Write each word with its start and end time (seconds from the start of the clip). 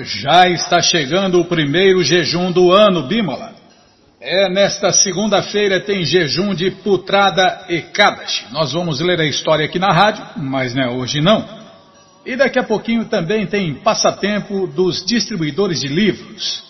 Já 0.00 0.48
está 0.48 0.82
chegando 0.82 1.40
o 1.40 1.44
primeiro 1.44 2.02
jejum 2.02 2.50
do 2.50 2.72
ano, 2.72 3.06
Bimala. 3.06 3.54
É, 4.20 4.48
nesta 4.48 4.90
segunda-feira 4.90 5.78
tem 5.78 6.04
jejum 6.04 6.52
de 6.52 6.68
Putrada 6.68 7.64
Ekadashi. 7.68 8.46
Nós 8.50 8.72
vamos 8.72 9.00
ler 9.00 9.20
a 9.20 9.24
história 9.24 9.64
aqui 9.64 9.78
na 9.78 9.92
rádio, 9.92 10.24
mas 10.36 10.74
né, 10.74 10.88
hoje 10.88 11.20
não. 11.20 11.48
E 12.24 12.34
daqui 12.34 12.58
a 12.58 12.64
pouquinho 12.64 13.04
também 13.04 13.46
tem 13.46 13.72
passatempo 13.74 14.66
dos 14.66 15.06
distribuidores 15.06 15.78
de 15.78 15.86
livros. 15.86 16.64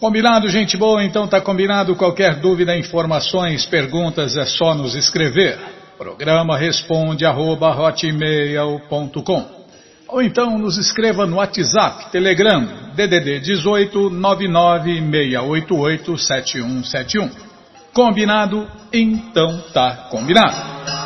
Combinado, 0.00 0.48
gente 0.48 0.76
boa? 0.76 1.04
Então 1.04 1.28
tá 1.28 1.40
combinado. 1.40 1.94
Qualquer 1.94 2.40
dúvida, 2.40 2.76
informações, 2.76 3.64
perguntas 3.64 4.36
é 4.36 4.44
só 4.44 4.74
nos 4.74 4.96
escrever. 4.96 5.56
Programa 5.96 6.58
responde 6.58 7.24
arroba 7.24 7.70
hotmail.com 7.70 9.55
ou 10.08 10.22
então 10.22 10.58
nos 10.58 10.78
escreva 10.78 11.26
no 11.26 11.36
WhatsApp, 11.36 12.10
Telegram, 12.10 12.66
DDD 12.94 13.40
18 13.40 14.10
99688 14.10 16.18
7171. 16.18 17.30
Combinado? 17.92 18.66
Então 18.92 19.62
tá 19.72 20.08
combinado. 20.10 21.05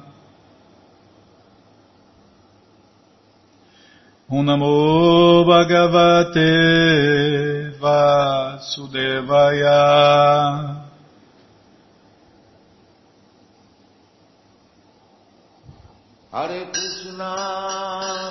Om 4.31 4.45
Namo 4.45 5.43
Bhagavate 5.43 6.47
Vasudevaya. 7.81 9.27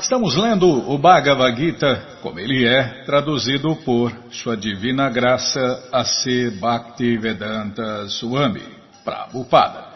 Estamos 0.01 0.37
lendo 0.37 0.91
o 0.91 0.97
Bhagavad 0.97 1.55
Gita 1.55 2.03
como 2.23 2.41
ele 2.41 2.67
é, 2.67 3.05
traduzido 3.05 3.77
por 3.84 4.11
Sua 4.31 4.56
Divina 4.56 5.11
Graça 5.11 5.87
A.C. 5.93 6.51
Bhaktivedanta 6.59 8.09
Swami 8.09 8.65
Prabhupada. 9.05 9.90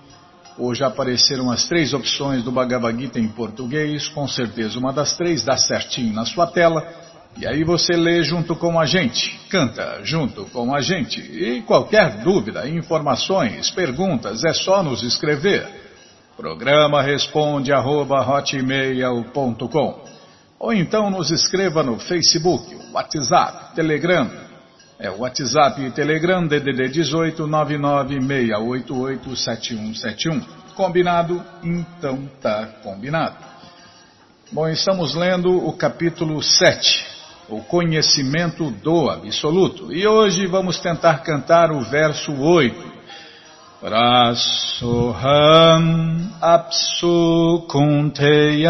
já 0.75 0.87
apareceram 0.87 1.49
as 1.49 1.65
três 1.65 1.93
opções 1.93 2.43
do 2.43 2.51
Bhagavad 2.51 2.99
Gita 2.99 3.19
em 3.19 3.27
português, 3.27 4.07
com 4.09 4.27
certeza 4.27 4.77
uma 4.77 4.93
das 4.93 5.17
três 5.17 5.43
dá 5.43 5.57
certinho 5.57 6.13
na 6.13 6.25
sua 6.25 6.45
tela, 6.45 6.87
e 7.37 7.47
aí 7.47 7.63
você 7.63 7.93
lê 7.93 8.23
junto 8.23 8.55
com 8.55 8.79
a 8.79 8.85
gente, 8.85 9.39
canta 9.49 10.01
junto 10.03 10.45
com 10.45 10.75
a 10.75 10.81
gente. 10.81 11.19
E 11.19 11.61
qualquer 11.63 12.21
dúvida, 12.23 12.67
informações, 12.67 13.71
perguntas, 13.71 14.43
é 14.43 14.53
só 14.53 14.83
nos 14.83 15.01
escrever. 15.01 15.67
Programa 16.37 17.01
responde 17.01 17.71
arroba, 17.71 18.25
ou 20.59 20.73
então 20.73 21.09
nos 21.09 21.31
escreva 21.31 21.81
no 21.81 21.97
Facebook, 21.97 22.77
WhatsApp, 22.93 23.73
Telegram. 23.73 24.29
É 25.01 25.09
o 25.09 25.21
WhatsApp 25.21 25.81
e 25.81 25.89
Telegram 25.89 26.45
DDD 26.45 26.89
18 26.89 27.47
99688 27.47 29.35
7171. 29.35 30.41
Combinado? 30.75 31.43
Então 31.63 32.29
tá 32.39 32.67
combinado. 32.83 33.35
Bom, 34.51 34.69
estamos 34.69 35.15
lendo 35.15 35.49
o 35.67 35.73
capítulo 35.73 36.39
7, 36.43 37.03
o 37.49 37.61
conhecimento 37.61 38.69
do 38.69 39.09
absoluto. 39.09 39.91
E 39.91 40.05
hoje 40.05 40.45
vamos 40.45 40.79
tentar 40.79 41.23
cantar 41.23 41.71
o 41.71 41.81
verso 41.81 42.31
8. 42.39 42.91
Rasoham 43.81 45.09
apsu 46.39 47.65
kunteya 47.67 48.69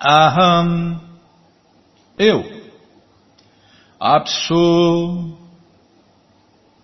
Aham, 0.00 1.00
eu. 2.18 2.62
Apsu, 4.00 5.38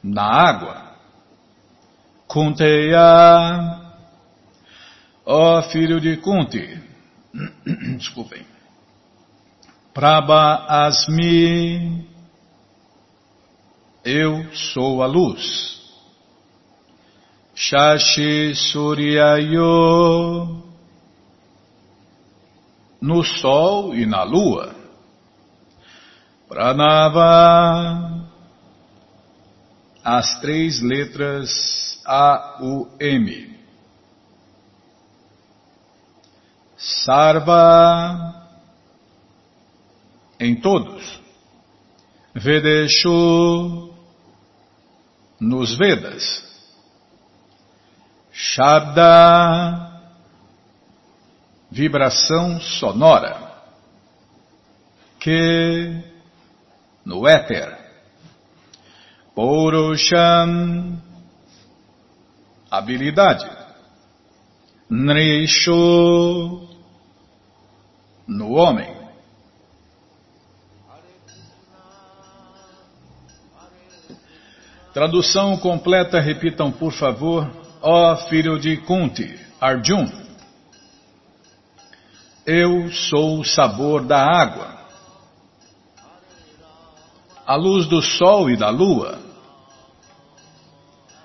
na 0.02 0.22
água. 0.22 0.88
Kunteya, 2.28 3.80
ó 5.24 5.62
filho 5.62 6.00
de 6.00 6.16
Kunti. 6.18 6.80
Desculpem. 7.96 8.46
Prabha 9.94 10.66
Asmi, 10.68 12.07
eu 14.08 14.50
sou 14.54 15.02
a 15.02 15.06
luz. 15.06 15.76
Shashi 17.54 18.54
Suryayo, 18.54 20.62
no 23.02 23.22
sol 23.22 23.94
e 23.94 24.06
na 24.06 24.22
lua. 24.22 24.74
Pranava, 26.48 28.24
as 30.02 30.40
três 30.40 30.80
letras 30.80 32.00
A, 32.06 32.60
U, 32.62 32.88
M. 32.98 33.58
Sarva, 36.78 38.46
em 40.40 40.58
todos. 40.58 41.20
Vedeshu, 42.34 43.97
nos 45.40 45.76
Vedas. 45.76 46.46
Shabda, 48.32 50.00
vibração 51.70 52.60
sonora. 52.60 53.48
Que, 55.18 56.02
no 57.04 57.26
éter. 57.26 57.76
Purushan, 59.34 61.00
habilidade. 62.70 63.48
Nrishu, 64.90 66.68
no 68.26 68.52
homem. 68.52 68.97
Tradução 74.98 75.56
completa, 75.56 76.18
repitam 76.18 76.72
por 76.72 76.92
favor. 76.92 77.48
Ó 77.80 78.16
filho 78.28 78.58
de 78.58 78.78
Kunti, 78.78 79.38
Arjun. 79.60 80.10
Eu 82.44 82.90
sou 82.90 83.38
o 83.38 83.44
sabor 83.44 84.04
da 84.04 84.20
água, 84.20 84.76
a 87.46 87.54
luz 87.54 87.86
do 87.86 88.02
sol 88.02 88.50
e 88.50 88.56
da 88.56 88.70
lua, 88.70 89.20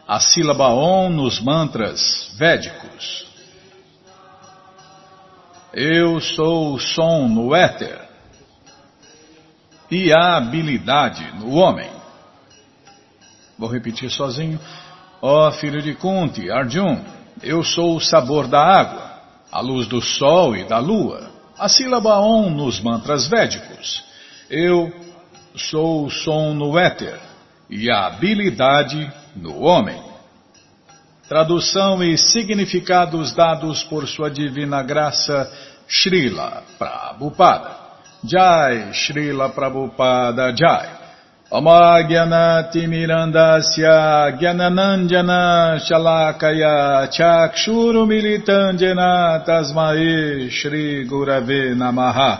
a 0.07 0.19
sílaba 0.19 0.67
Om 0.67 1.09
nos 1.09 1.41
mantras 1.41 2.31
védicos. 2.37 3.25
Eu 5.73 6.21
sou 6.21 6.75
o 6.75 6.79
som 6.79 7.27
no 7.27 7.55
éter 7.55 8.07
e 9.89 10.13
a 10.13 10.37
habilidade 10.37 11.25
no 11.39 11.55
homem. 11.55 12.02
Vou 13.63 13.71
repetir 13.71 14.11
sozinho. 14.11 14.59
Ó 15.21 15.47
oh, 15.47 15.51
filho 15.53 15.81
de 15.81 15.95
Kunti, 15.95 16.51
Arjun, 16.51 16.99
eu 17.41 17.63
sou 17.63 17.95
o 17.95 18.01
sabor 18.01 18.45
da 18.45 18.59
água, 18.59 19.21
a 19.49 19.61
luz 19.61 19.87
do 19.87 20.01
sol 20.01 20.53
e 20.53 20.65
da 20.65 20.79
lua, 20.79 21.31
a 21.57 21.69
sílaba 21.69 22.19
Om 22.19 22.49
nos 22.49 22.81
mantras 22.81 23.25
védicos. 23.25 24.03
Eu 24.49 24.91
sou 25.55 26.05
o 26.05 26.11
som 26.11 26.53
no 26.53 26.77
éter 26.77 27.17
e 27.69 27.89
a 27.89 28.07
habilidade 28.07 29.09
no 29.33 29.61
homem. 29.61 30.03
Tradução 31.29 32.03
e 32.03 32.17
significados 32.17 33.33
dados 33.33 33.81
por 33.85 34.05
sua 34.09 34.29
divina 34.29 34.83
graça, 34.83 35.49
Srila 35.87 36.63
Prabhupada. 36.77 37.77
Jai, 38.25 38.91
Srila 38.91 39.47
Prabhupada 39.47 40.53
Jai. 40.53 41.02
Gyananandjana 44.41 45.77
Shalakaya 45.77 47.05
Chakshuru 47.13 48.07
Militandjana 48.09 49.45
Tasmae 49.45 50.49
Shri 50.49 51.07
Gurave 51.07 51.75
Namaha. 51.77 52.39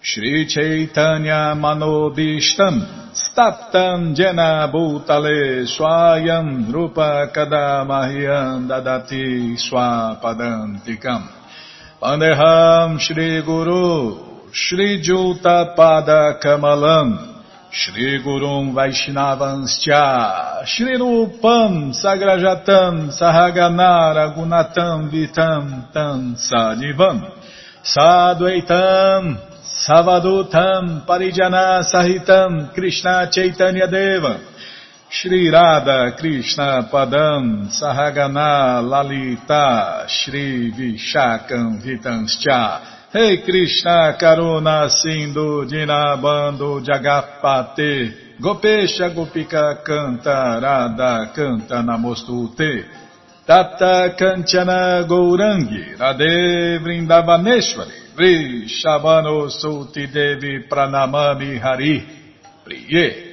Shri 0.00 0.46
Chaitanya 0.46 1.56
Manobishtam 1.58 2.86
Staptam 3.12 4.14
Jena 4.14 4.70
Bhutale 4.72 5.66
Swayam 5.66 6.72
Rupa 6.72 7.28
Kadamahyam 7.34 8.68
Dadati 8.68 9.56
Swapadantikam. 9.58 11.26
Pandeham 12.00 13.00
Shri 17.70 18.22
Gurum 18.22 18.72
Vaishnavanscha 18.74 20.64
Shri 20.66 20.96
Rupam 20.96 21.92
Sagrajatam 21.92 23.10
Sahaganara 23.10 24.34
Gunatam 24.36 25.10
Vitam 25.10 25.92
Tam 25.92 26.36
Sadivam 26.36 27.28
Sadvaitam 27.82 29.36
Savadutam 29.64 31.04
Parijana 31.06 31.82
Sahitam 31.82 32.72
Krishna 32.72 33.28
Chaitanya 33.32 33.88
Deva 33.88 34.40
Shri 35.10 35.50
Radha 35.50 36.16
Krishna 36.16 36.88
Padam 36.92 37.66
Sahagana 37.68 38.80
Lalita 38.80 40.06
Shri 40.08 40.70
Vishakam 40.72 41.82
Vitanscha 41.82 42.95
hey 43.12 43.42
Krishna 43.44 44.16
Karuna 44.20 44.90
Sindhu 44.90 45.64
Dinabando 45.64 46.80
Jagapate 46.84 48.36
Gopesha 48.40 49.10
Gopika 49.14 49.82
Canta 49.84 50.60
Radha 50.60 51.32
Canta 51.32 51.82
Namostute 51.82 52.84
Tata 53.46 54.14
Kanchana 54.18 55.06
Gourangi 55.06 55.96
Radhe 55.96 56.78
Vrindavaneshwari 56.82 58.14
Vri 58.16 58.66
Shabano 58.66 59.48
Suti 59.50 60.10
Devi 60.12 60.66
Pranamami 60.68 61.60
Hari 61.60 62.04
Priye 62.64 63.25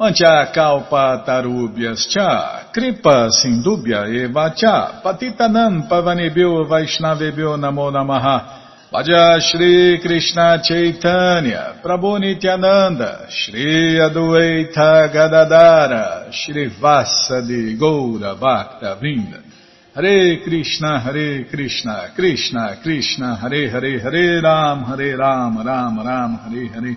Mancha 0.00 0.52
kalpa 0.54 1.24
tarubhyas 1.26 2.08
cha, 2.08 2.70
kripa 2.72 3.28
sindubhya 3.32 4.06
eva 4.06 4.54
cha, 4.54 5.02
patitanam 5.02 5.88
pavanebhyo 5.88 6.64
vaishnavebhyo 6.68 7.56
namo 7.58 7.90
namaha. 7.90 8.58
Vaja 8.92 9.40
Shri 9.40 9.98
Krishna 10.00 10.62
Chaitanya, 10.62 11.80
Prabhu 11.82 12.20
Nityananda, 12.20 13.26
Shri 13.28 13.98
Adueita 13.98 15.12
Gadadara, 15.12 16.32
Shri 16.32 16.70
Vasadi 16.80 17.76
Goura 17.76 18.38
Bhakta 18.38 18.96
Vinda. 19.02 19.42
Hare 19.94 20.40
Krishna, 20.44 21.00
Hare 21.00 21.44
Krishna, 21.50 22.12
Krishna 22.14 22.78
Krishna, 22.84 23.34
Hare 23.34 23.68
Hare, 23.68 23.98
Hare 23.98 24.40
Ram, 24.40 24.84
Hare 24.84 25.16
Ram, 25.16 25.58
Ram 25.58 25.98
Ram, 25.98 26.38
Hare 26.38 26.68
Hare. 26.68 26.96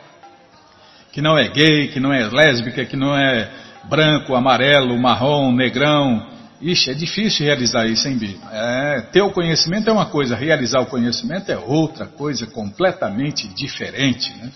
que 1.12 1.20
não 1.20 1.36
é 1.36 1.46
gay, 1.46 1.88
que 1.88 2.00
não 2.00 2.10
é 2.10 2.26
lésbica, 2.26 2.86
que 2.86 2.96
não 2.96 3.14
é 3.14 3.50
branco, 3.84 4.34
amarelo, 4.34 4.98
marrom, 4.98 5.52
negrão. 5.52 6.26
Ixi, 6.62 6.90
é 6.90 6.94
difícil 6.94 7.44
realizar 7.44 7.84
isso, 7.84 8.08
hein, 8.08 8.16
Bi? 8.16 8.40
É, 8.50 9.02
ter 9.12 9.20
o 9.20 9.30
conhecimento 9.30 9.90
é 9.90 9.92
uma 9.92 10.06
coisa, 10.06 10.34
realizar 10.34 10.80
o 10.80 10.86
conhecimento 10.86 11.52
é 11.52 11.58
outra 11.58 12.06
coisa 12.06 12.46
completamente 12.46 13.46
diferente, 13.48 14.32
né? 14.38 14.50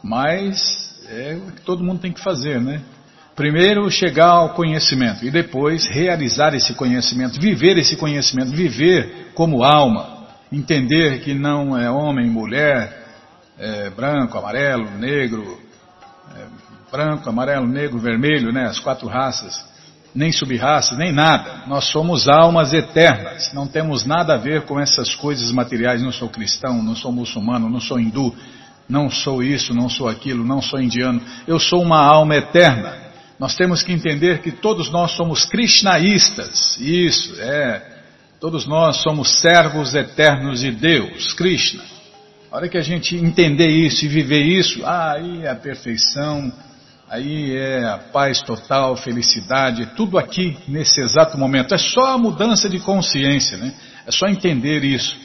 Mas 0.00 0.94
é 1.10 1.34
o 1.44 1.50
que 1.50 1.62
todo 1.62 1.82
mundo 1.82 1.98
tem 1.98 2.12
que 2.12 2.20
fazer, 2.20 2.60
né? 2.60 2.80
Primeiro 3.36 3.90
chegar 3.90 4.28
ao 4.28 4.50
conhecimento 4.50 5.24
e 5.24 5.30
depois 5.30 5.88
realizar 5.88 6.54
esse 6.54 6.72
conhecimento, 6.74 7.40
viver 7.40 7.76
esse 7.78 7.96
conhecimento, 7.96 8.52
viver 8.52 9.32
como 9.34 9.64
alma, 9.64 10.26
entender 10.52 11.20
que 11.20 11.34
não 11.34 11.76
é 11.76 11.90
homem, 11.90 12.30
mulher, 12.30 13.04
é 13.58 13.90
branco, 13.90 14.38
amarelo, 14.38 14.88
negro, 14.98 15.58
é 16.36 16.46
branco, 16.92 17.28
amarelo, 17.28 17.66
negro, 17.66 17.98
vermelho, 17.98 18.52
né, 18.52 18.66
as 18.66 18.78
quatro 18.78 19.08
raças, 19.08 19.66
nem 20.14 20.30
subraças, 20.30 20.96
nem 20.96 21.12
nada. 21.12 21.64
Nós 21.66 21.86
somos 21.86 22.28
almas 22.28 22.72
eternas, 22.72 23.52
não 23.52 23.66
temos 23.66 24.06
nada 24.06 24.34
a 24.34 24.36
ver 24.38 24.62
com 24.62 24.78
essas 24.78 25.12
coisas 25.12 25.50
materiais. 25.50 26.00
Não 26.00 26.12
sou 26.12 26.28
cristão, 26.28 26.80
não 26.82 26.94
sou 26.94 27.10
muçulmano, 27.10 27.68
não 27.68 27.80
sou 27.80 27.98
hindu, 27.98 28.32
não 28.88 29.10
sou 29.10 29.42
isso, 29.42 29.74
não 29.74 29.88
sou 29.88 30.08
aquilo, 30.08 30.44
não 30.44 30.62
sou 30.62 30.80
indiano. 30.80 31.20
Eu 31.48 31.58
sou 31.58 31.82
uma 31.82 31.98
alma 31.98 32.36
eterna. 32.36 33.03
Nós 33.38 33.56
temos 33.56 33.82
que 33.82 33.92
entender 33.92 34.40
que 34.40 34.52
todos 34.52 34.90
nós 34.90 35.12
somos 35.12 35.44
krishnaístas. 35.44 36.76
Isso, 36.78 37.40
é. 37.40 37.94
Todos 38.40 38.66
nós 38.66 38.98
somos 38.98 39.40
servos 39.40 39.94
eternos 39.94 40.60
de 40.60 40.70
Deus, 40.70 41.32
Krishna. 41.32 41.82
A 42.52 42.56
hora 42.56 42.68
que 42.68 42.78
a 42.78 42.82
gente 42.82 43.16
entender 43.16 43.68
isso 43.68 44.04
e 44.04 44.08
viver 44.08 44.42
isso, 44.42 44.84
aí 44.86 45.42
é 45.44 45.50
a 45.50 45.56
perfeição, 45.56 46.52
aí 47.08 47.56
é 47.56 47.84
a 47.84 47.98
paz 47.98 48.42
total, 48.42 48.96
felicidade, 48.96 49.86
tudo 49.96 50.18
aqui 50.18 50.56
nesse 50.68 51.00
exato 51.00 51.36
momento. 51.36 51.74
É 51.74 51.78
só 51.78 52.14
a 52.14 52.18
mudança 52.18 52.68
de 52.68 52.78
consciência, 52.78 53.56
né? 53.56 53.74
É 54.06 54.12
só 54.12 54.28
entender 54.28 54.84
isso, 54.84 55.16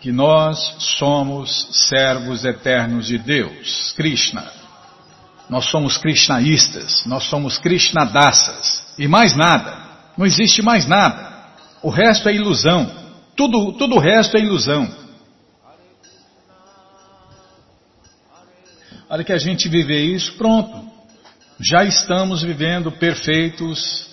que 0.00 0.12
nós 0.12 0.76
somos 0.98 1.88
servos 1.88 2.44
eternos 2.44 3.06
de 3.06 3.18
Deus, 3.18 3.92
Krishna. 3.96 4.57
Nós 5.48 5.66
somos 5.66 5.96
krishnaístas, 5.96 7.04
nós 7.06 7.24
somos 7.24 7.58
krishnadassas. 7.58 8.84
E 8.98 9.08
mais 9.08 9.34
nada. 9.34 9.78
Não 10.16 10.26
existe 10.26 10.60
mais 10.60 10.86
nada. 10.86 11.28
O 11.82 11.90
resto 11.90 12.28
é 12.28 12.34
ilusão. 12.34 12.90
Tudo, 13.36 13.72
tudo 13.72 13.96
o 13.96 13.98
resto 13.98 14.36
é 14.36 14.40
ilusão. 14.40 14.88
A 19.08 19.14
hora 19.14 19.24
que 19.24 19.32
a 19.32 19.38
gente 19.38 19.68
viver 19.68 20.04
isso, 20.04 20.34
pronto. 20.34 20.86
Já 21.60 21.82
estamos 21.84 22.42
vivendo 22.42 22.92
perfeitos, 22.92 24.06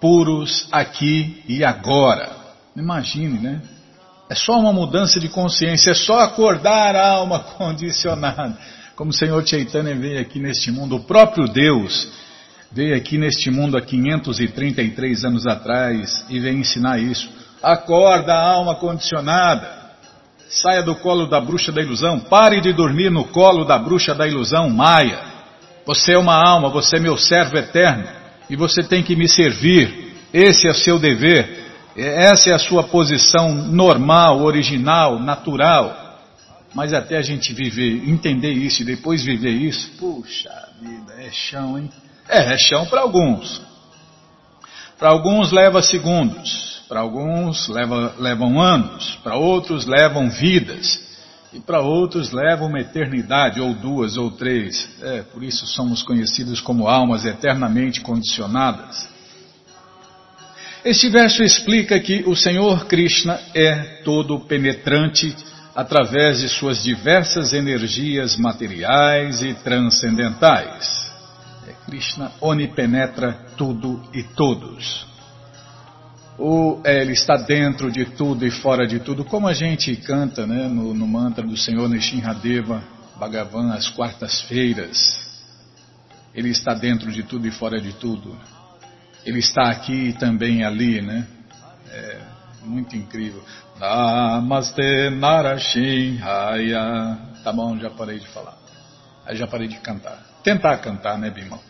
puros 0.00 0.68
aqui 0.70 1.42
e 1.48 1.64
agora. 1.64 2.30
Imagine, 2.76 3.38
né? 3.38 3.62
É 4.28 4.34
só 4.34 4.58
uma 4.58 4.72
mudança 4.72 5.18
de 5.18 5.28
consciência, 5.28 5.92
é 5.92 5.94
só 5.94 6.20
acordar 6.20 6.94
a 6.94 7.08
alma 7.08 7.40
condicionada. 7.56 8.58
Como 8.96 9.10
o 9.10 9.14
Senhor 9.14 9.44
Chaitanya 9.46 9.94
veio 9.94 10.20
aqui 10.20 10.38
neste 10.38 10.70
mundo, 10.70 10.96
o 10.96 11.00
próprio 11.00 11.48
Deus 11.48 12.12
veio 12.70 12.96
aqui 12.96 13.18
neste 13.18 13.50
mundo 13.50 13.76
há 13.76 13.80
533 13.80 15.24
anos 15.24 15.46
atrás 15.46 16.24
e 16.30 16.38
veio 16.38 16.58
ensinar 16.58 17.00
isso. 17.00 17.28
Acorda, 17.60 18.34
alma 18.34 18.76
condicionada. 18.76 19.82
Saia 20.48 20.82
do 20.82 20.94
colo 20.94 21.26
da 21.26 21.40
bruxa 21.40 21.72
da 21.72 21.82
ilusão. 21.82 22.20
Pare 22.20 22.60
de 22.60 22.72
dormir 22.72 23.10
no 23.10 23.24
colo 23.24 23.64
da 23.64 23.76
bruxa 23.78 24.14
da 24.14 24.28
ilusão, 24.28 24.70
Maia. 24.70 25.18
Você 25.84 26.12
é 26.12 26.18
uma 26.18 26.34
alma, 26.34 26.68
você 26.68 26.96
é 26.96 27.00
meu 27.00 27.16
servo 27.16 27.56
eterno. 27.56 28.04
E 28.48 28.54
você 28.54 28.82
tem 28.82 29.02
que 29.02 29.16
me 29.16 29.28
servir. 29.28 30.14
Esse 30.32 30.68
é 30.68 30.70
o 30.70 30.74
seu 30.74 31.00
dever. 31.00 31.64
Essa 31.96 32.50
é 32.50 32.52
a 32.52 32.58
sua 32.58 32.84
posição 32.84 33.52
normal, 33.54 34.42
original, 34.42 35.18
natural. 35.18 36.03
Mas 36.74 36.92
até 36.92 37.16
a 37.16 37.22
gente 37.22 37.52
viver, 37.52 38.08
entender 38.08 38.52
isso 38.52 38.82
e 38.82 38.84
depois 38.84 39.22
viver 39.22 39.52
isso, 39.52 39.92
puxa 39.98 40.50
vida, 40.80 41.14
é 41.22 41.30
chão, 41.30 41.78
hein? 41.78 41.88
É, 42.28 42.54
é 42.54 42.58
chão 42.58 42.84
para 42.86 43.00
alguns. 43.00 43.62
Para 44.98 45.10
alguns 45.10 45.52
leva 45.52 45.82
segundos, 45.82 46.82
para 46.88 47.00
alguns 47.00 47.68
leva, 47.68 48.14
levam 48.18 48.60
anos, 48.60 49.18
para 49.22 49.36
outros 49.36 49.86
levam 49.86 50.28
vidas, 50.30 51.04
e 51.52 51.60
para 51.60 51.80
outros 51.80 52.32
levam 52.32 52.66
uma 52.66 52.80
eternidade, 52.80 53.60
ou 53.60 53.72
duas, 53.74 54.16
ou 54.16 54.32
três. 54.32 54.88
É, 55.00 55.22
por 55.22 55.44
isso 55.44 55.66
somos 55.66 56.02
conhecidos 56.02 56.60
como 56.60 56.88
almas 56.88 57.24
eternamente 57.24 58.00
condicionadas. 58.00 59.08
Este 60.84 61.08
verso 61.08 61.42
explica 61.42 61.98
que 62.00 62.24
o 62.26 62.34
Senhor 62.34 62.86
Krishna 62.86 63.40
é 63.54 64.02
todo 64.04 64.40
penetrante 64.40 65.34
através 65.74 66.40
de 66.40 66.48
suas 66.48 66.82
diversas 66.82 67.52
energias 67.52 68.36
materiais 68.36 69.42
e 69.42 69.54
transcendentais. 69.54 71.12
É, 71.66 71.72
Krishna 71.86 72.30
onipenetra 72.40 73.32
tudo 73.56 74.00
e 74.12 74.22
todos. 74.22 75.06
O, 76.38 76.80
é, 76.84 77.00
ele 77.00 77.12
está 77.12 77.36
dentro 77.36 77.90
de 77.90 78.04
tudo 78.04 78.46
e 78.46 78.50
fora 78.50 78.86
de 78.86 79.00
tudo, 79.00 79.24
como 79.24 79.48
a 79.48 79.52
gente 79.52 79.94
canta 79.96 80.46
né, 80.46 80.68
no, 80.68 80.94
no 80.94 81.06
mantra 81.06 81.44
do 81.44 81.56
Senhor 81.56 81.88
Nishinradeva 81.88 82.82
Bhagavan 83.18 83.72
às 83.72 83.88
quartas-feiras. 83.88 85.24
Ele 86.34 86.50
está 86.50 86.74
dentro 86.74 87.12
de 87.12 87.22
tudo 87.22 87.46
e 87.46 87.50
fora 87.50 87.80
de 87.80 87.92
tudo. 87.92 88.36
Ele 89.24 89.38
está 89.38 89.70
aqui 89.70 90.08
e 90.08 90.12
também 90.12 90.64
ali, 90.64 91.00
né? 91.00 91.26
É 91.90 92.18
muito 92.64 92.96
incrível. 92.96 93.42
Namaste 93.78 95.10
Narashin 95.10 96.20
Haya. 96.22 97.18
Tá 97.42 97.52
bom, 97.52 97.76
já 97.78 97.90
parei 97.90 98.18
de 98.18 98.28
falar. 98.28 98.56
Aí 99.26 99.36
já 99.36 99.46
parei 99.46 99.68
de 99.68 99.78
cantar. 99.80 100.18
Tentar 100.42 100.78
cantar, 100.78 101.18
né, 101.18 101.30
Bimão? 101.30 101.60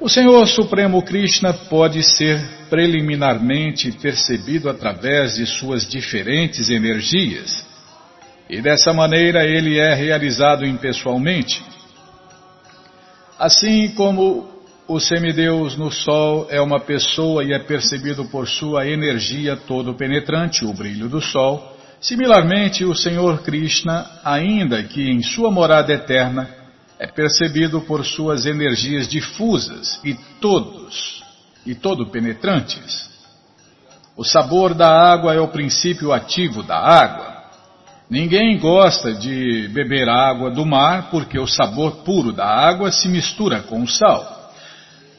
O 0.00 0.08
Senhor 0.08 0.46
Supremo 0.46 1.02
Krishna 1.02 1.52
pode 1.52 2.02
ser 2.02 2.40
preliminarmente 2.70 3.90
percebido 3.92 4.70
através 4.70 5.36
de 5.36 5.46
suas 5.46 5.88
diferentes 5.88 6.70
energias, 6.70 7.66
e 8.48 8.60
dessa 8.60 8.92
maneira 8.92 9.44
ele 9.44 9.78
é 9.78 9.94
realizado 9.94 10.64
impessoalmente. 10.64 11.64
Assim 13.38 13.88
como 13.88 14.57
o 14.88 14.98
semideus 14.98 15.76
no 15.76 15.90
Sol 15.90 16.46
é 16.48 16.58
uma 16.62 16.80
pessoa 16.80 17.44
e 17.44 17.52
é 17.52 17.58
percebido 17.58 18.24
por 18.24 18.48
sua 18.48 18.88
energia 18.88 19.54
todo 19.54 19.94
penetrante, 19.94 20.64
o 20.64 20.72
brilho 20.72 21.10
do 21.10 21.20
Sol, 21.20 21.76
similarmente 22.00 22.86
o 22.86 22.94
Senhor 22.94 23.42
Krishna, 23.42 24.06
ainda 24.24 24.82
que 24.82 25.10
em 25.10 25.22
sua 25.22 25.50
morada 25.50 25.92
eterna, 25.92 26.48
é 26.98 27.06
percebido 27.06 27.82
por 27.82 28.02
suas 28.02 28.46
energias 28.46 29.06
difusas 29.06 30.00
e 30.02 30.14
todos 30.40 31.22
e 31.66 31.74
todo 31.74 32.06
penetrantes. 32.06 33.10
O 34.16 34.24
sabor 34.24 34.72
da 34.72 34.88
água 34.88 35.34
é 35.34 35.38
o 35.38 35.48
princípio 35.48 36.12
ativo 36.12 36.62
da 36.62 36.78
água. 36.78 37.44
Ninguém 38.10 38.58
gosta 38.58 39.12
de 39.12 39.68
beber 39.68 40.08
água 40.08 40.50
do 40.50 40.64
mar 40.64 41.10
porque 41.10 41.38
o 41.38 41.46
sabor 41.46 41.96
puro 42.04 42.32
da 42.32 42.46
água 42.46 42.90
se 42.90 43.06
mistura 43.06 43.60
com 43.60 43.82
o 43.82 43.86
sal. 43.86 44.37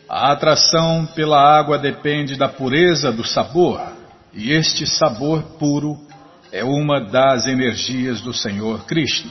A 0.10 0.32
atração 0.32 1.06
pela 1.06 1.40
água 1.40 1.78
depende 1.78 2.36
da 2.36 2.50
pureza 2.50 3.12
do 3.12 3.24
sabor, 3.24 3.80
e 4.34 4.52
este 4.52 4.88
sabor 4.88 5.44
puro 5.60 6.00
é 6.52 6.64
uma 6.64 7.00
das 7.00 7.46
energias 7.46 8.20
do 8.20 8.34
Senhor 8.34 8.86
Krishna. 8.86 9.30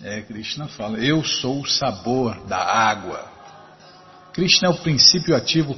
É, 0.00 0.20
Krishna 0.20 0.68
fala, 0.68 0.98
eu 0.98 1.24
sou 1.24 1.60
o 1.60 1.66
sabor 1.66 2.46
da 2.46 2.56
água. 2.56 3.20
Krishna 4.32 4.68
é 4.68 4.70
o 4.70 4.78
princípio 4.78 5.34
ativo, 5.34 5.76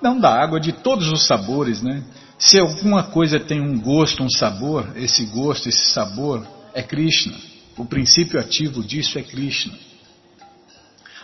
não 0.00 0.20
da 0.20 0.32
água, 0.32 0.60
de 0.60 0.72
todos 0.72 1.08
os 1.08 1.26
sabores, 1.26 1.82
né? 1.82 2.04
Se 2.38 2.60
alguma 2.60 3.02
coisa 3.02 3.40
tem 3.40 3.60
um 3.60 3.76
gosto, 3.80 4.22
um 4.22 4.30
sabor, 4.30 4.86
esse 4.94 5.26
gosto, 5.26 5.68
esse 5.68 5.92
sabor 5.92 6.46
é 6.72 6.80
Krishna. 6.80 7.36
O 7.76 7.84
princípio 7.84 8.38
ativo 8.38 8.84
disso 8.84 9.18
é 9.18 9.22
Krishna. 9.22 9.89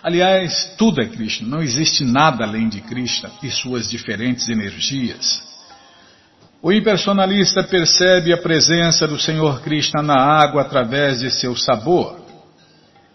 Aliás, 0.07 0.73
tudo 0.79 1.01
é 1.01 1.05
Krishna, 1.05 1.49
não 1.49 1.61
existe 1.61 2.05
nada 2.05 2.45
além 2.45 2.69
de 2.69 2.81
Krishna 2.81 3.29
e 3.43 3.51
suas 3.51 3.91
diferentes 3.91 4.49
energias. 4.49 5.43
O 6.63 6.73
impersonalista 6.73 7.65
percebe 7.65 8.33
a 8.33 8.37
presença 8.37 9.09
do 9.09 9.19
Senhor 9.19 9.61
Krishna 9.63 10.05
na 10.05 10.15
água 10.15 10.63
através 10.63 11.19
de 11.19 11.31
seu 11.33 11.57
sabor. 11.57 12.21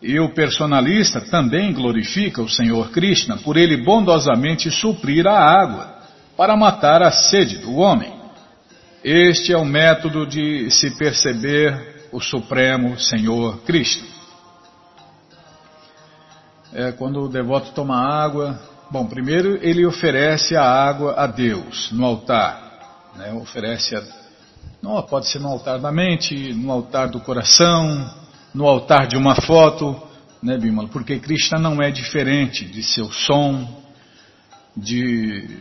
E 0.01 0.19
o 0.19 0.33
personalista 0.33 1.21
também 1.21 1.71
glorifica 1.71 2.41
o 2.41 2.49
Senhor 2.49 2.91
Krishna 2.91 3.37
por 3.37 3.55
ele 3.55 3.77
bondosamente 3.77 4.69
suprir 4.69 5.25
a 5.25 5.39
água 5.39 5.95
para 6.35 6.57
matar 6.57 7.01
a 7.01 7.09
sede 7.09 7.59
do 7.59 7.73
homem. 7.77 8.11
Este 9.01 9.53
é 9.53 9.57
o 9.57 9.63
método 9.63 10.27
de 10.27 10.69
se 10.69 10.91
perceber 10.97 12.09
o 12.11 12.19
Supremo 12.19 12.99
Senhor 12.99 13.61
Krishna. 13.61 14.20
É 16.73 16.91
quando 16.93 17.21
o 17.21 17.29
devoto 17.29 17.71
toma 17.71 17.97
água, 17.97 18.57
bom, 18.89 19.05
primeiro 19.05 19.59
ele 19.61 19.85
oferece 19.85 20.55
a 20.55 20.63
água 20.63 21.15
a 21.17 21.27
Deus 21.27 21.91
no 21.91 22.05
altar, 22.05 23.11
né? 23.15 23.33
oferece 23.33 23.93
a, 23.95 24.01
não 24.81 25.01
pode 25.03 25.27
ser 25.27 25.39
no 25.39 25.49
altar 25.49 25.79
da 25.79 25.91
mente, 25.91 26.53
no 26.53 26.71
altar 26.71 27.09
do 27.09 27.19
coração, 27.19 28.09
no 28.53 28.65
altar 28.67 29.05
de 29.07 29.17
uma 29.17 29.35
foto, 29.35 30.01
né, 30.41 30.57
Bimala? 30.57 30.87
Porque 30.87 31.19
Krishna 31.19 31.59
não 31.59 31.81
é 31.81 31.91
diferente 31.91 32.65
de 32.65 32.81
seu 32.81 33.11
som, 33.11 33.67
de 34.75 35.59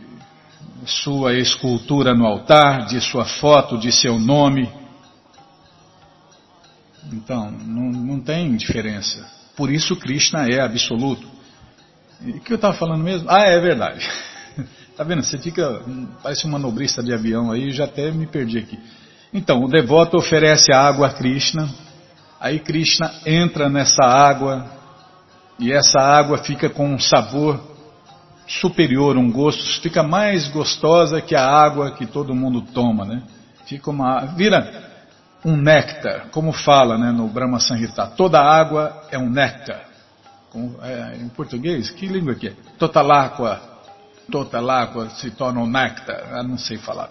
sua 0.85 1.33
escultura 1.33 2.13
no 2.15 2.25
altar, 2.25 2.85
de 2.87 2.99
sua 3.01 3.25
foto, 3.25 3.77
de 3.77 3.91
seu 3.91 4.17
nome. 4.17 4.71
Então, 7.11 7.51
não, 7.51 7.91
não 7.91 8.19
tem 8.21 8.55
diferença. 8.55 9.40
Por 9.55 9.71
isso 9.71 9.95
Krishna 9.95 10.47
é 10.47 10.61
absoluto. 10.61 11.27
E 12.21 12.31
o 12.31 12.39
que 12.39 12.53
eu 12.53 12.55
estava 12.55 12.73
falando 12.73 13.03
mesmo? 13.03 13.29
Ah, 13.29 13.43
é 13.47 13.59
verdade. 13.59 14.07
Tá 14.97 15.05
vendo? 15.05 15.23
Você 15.23 15.37
fica, 15.37 15.81
parece 16.21 16.45
uma 16.45 16.59
nobrista 16.59 17.01
de 17.01 17.11
avião 17.11 17.49
aí, 17.49 17.71
já 17.71 17.85
até 17.85 18.11
me 18.11 18.27
perdi 18.27 18.59
aqui. 18.59 18.77
Então, 19.33 19.63
o 19.63 19.67
devoto 19.67 20.17
oferece 20.17 20.71
a 20.71 20.79
água 20.79 21.07
a 21.07 21.13
Krishna, 21.13 21.67
Aí 22.41 22.57
Krishna 22.57 23.13
entra 23.23 23.69
nessa 23.69 24.03
água 24.03 24.65
e 25.59 25.71
essa 25.71 25.99
água 25.99 26.39
fica 26.39 26.67
com 26.71 26.91
um 26.91 26.99
sabor 26.99 27.61
superior, 28.47 29.15
um 29.15 29.31
gosto, 29.31 29.63
fica 29.79 30.01
mais 30.01 30.47
gostosa 30.47 31.21
que 31.21 31.35
a 31.35 31.45
água 31.45 31.91
que 31.91 32.07
todo 32.07 32.33
mundo 32.33 32.63
toma, 32.73 33.05
né? 33.05 33.21
Fica 33.67 33.91
uma, 33.91 34.25
vira 34.35 34.90
um 35.43 35.57
néctar, 35.57 36.27
como 36.31 36.51
fala 36.51 36.97
né, 36.97 37.11
no 37.11 37.27
Brahma 37.27 37.59
Sanhita. 37.59 38.07
Toda 38.07 38.39
água 38.39 39.03
é 39.11 39.17
um 39.17 39.29
néctar. 39.29 39.81
Com, 40.49 40.75
é, 40.81 41.17
em 41.17 41.29
português, 41.29 41.89
que 41.89 42.05
língua 42.07 42.35
que 42.35 42.49
é? 42.49 42.53
Totaláqua, 42.77 43.61
totaláqua 44.29 45.09
se 45.11 45.31
torna 45.31 45.61
um 45.61 45.67
néctar. 45.67 46.29
Eu 46.31 46.43
não 46.43 46.57
sei 46.57 46.77
falar. 46.77 47.09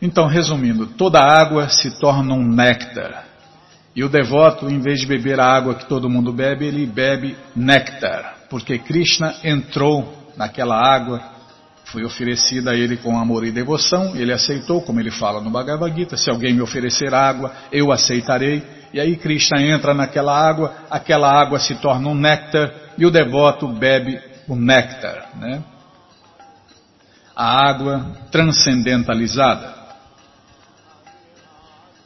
Então, 0.00 0.26
resumindo, 0.26 0.86
toda 0.86 1.20
água 1.20 1.68
se 1.68 1.98
torna 1.98 2.34
um 2.34 2.46
néctar. 2.46 3.24
E 3.96 4.04
o 4.04 4.08
devoto, 4.08 4.70
em 4.70 4.78
vez 4.78 5.00
de 5.00 5.06
beber 5.06 5.40
a 5.40 5.46
água 5.46 5.74
que 5.74 5.86
todo 5.86 6.08
mundo 6.08 6.32
bebe, 6.32 6.66
ele 6.66 6.86
bebe 6.86 7.36
néctar, 7.56 8.36
porque 8.48 8.78
Krishna 8.78 9.34
entrou 9.42 10.16
naquela 10.36 10.76
água, 10.76 11.20
foi 11.90 12.04
oferecida 12.04 12.72
a 12.72 12.76
ele 12.76 12.98
com 12.98 13.18
amor 13.18 13.46
e 13.46 13.50
devoção, 13.50 14.14
ele 14.14 14.32
aceitou, 14.32 14.82
como 14.82 15.00
ele 15.00 15.10
fala 15.10 15.40
no 15.40 15.50
Bhagavad 15.50 15.94
Gita, 15.94 16.16
se 16.16 16.28
alguém 16.28 16.52
me 16.52 16.60
oferecer 16.60 17.14
água, 17.14 17.52
eu 17.72 17.90
aceitarei. 17.90 18.62
E 18.92 19.00
aí 19.00 19.16
Krishna 19.16 19.62
entra 19.62 19.94
naquela 19.94 20.36
água, 20.36 20.74
aquela 20.90 21.30
água 21.30 21.58
se 21.58 21.74
torna 21.76 22.08
um 22.08 22.14
néctar 22.14 22.72
e 22.98 23.06
o 23.06 23.10
devoto 23.10 23.66
bebe 23.68 24.20
o 24.46 24.54
néctar, 24.54 25.30
né? 25.36 25.64
A 27.34 27.68
água 27.68 28.04
transcendentalizada. 28.30 29.74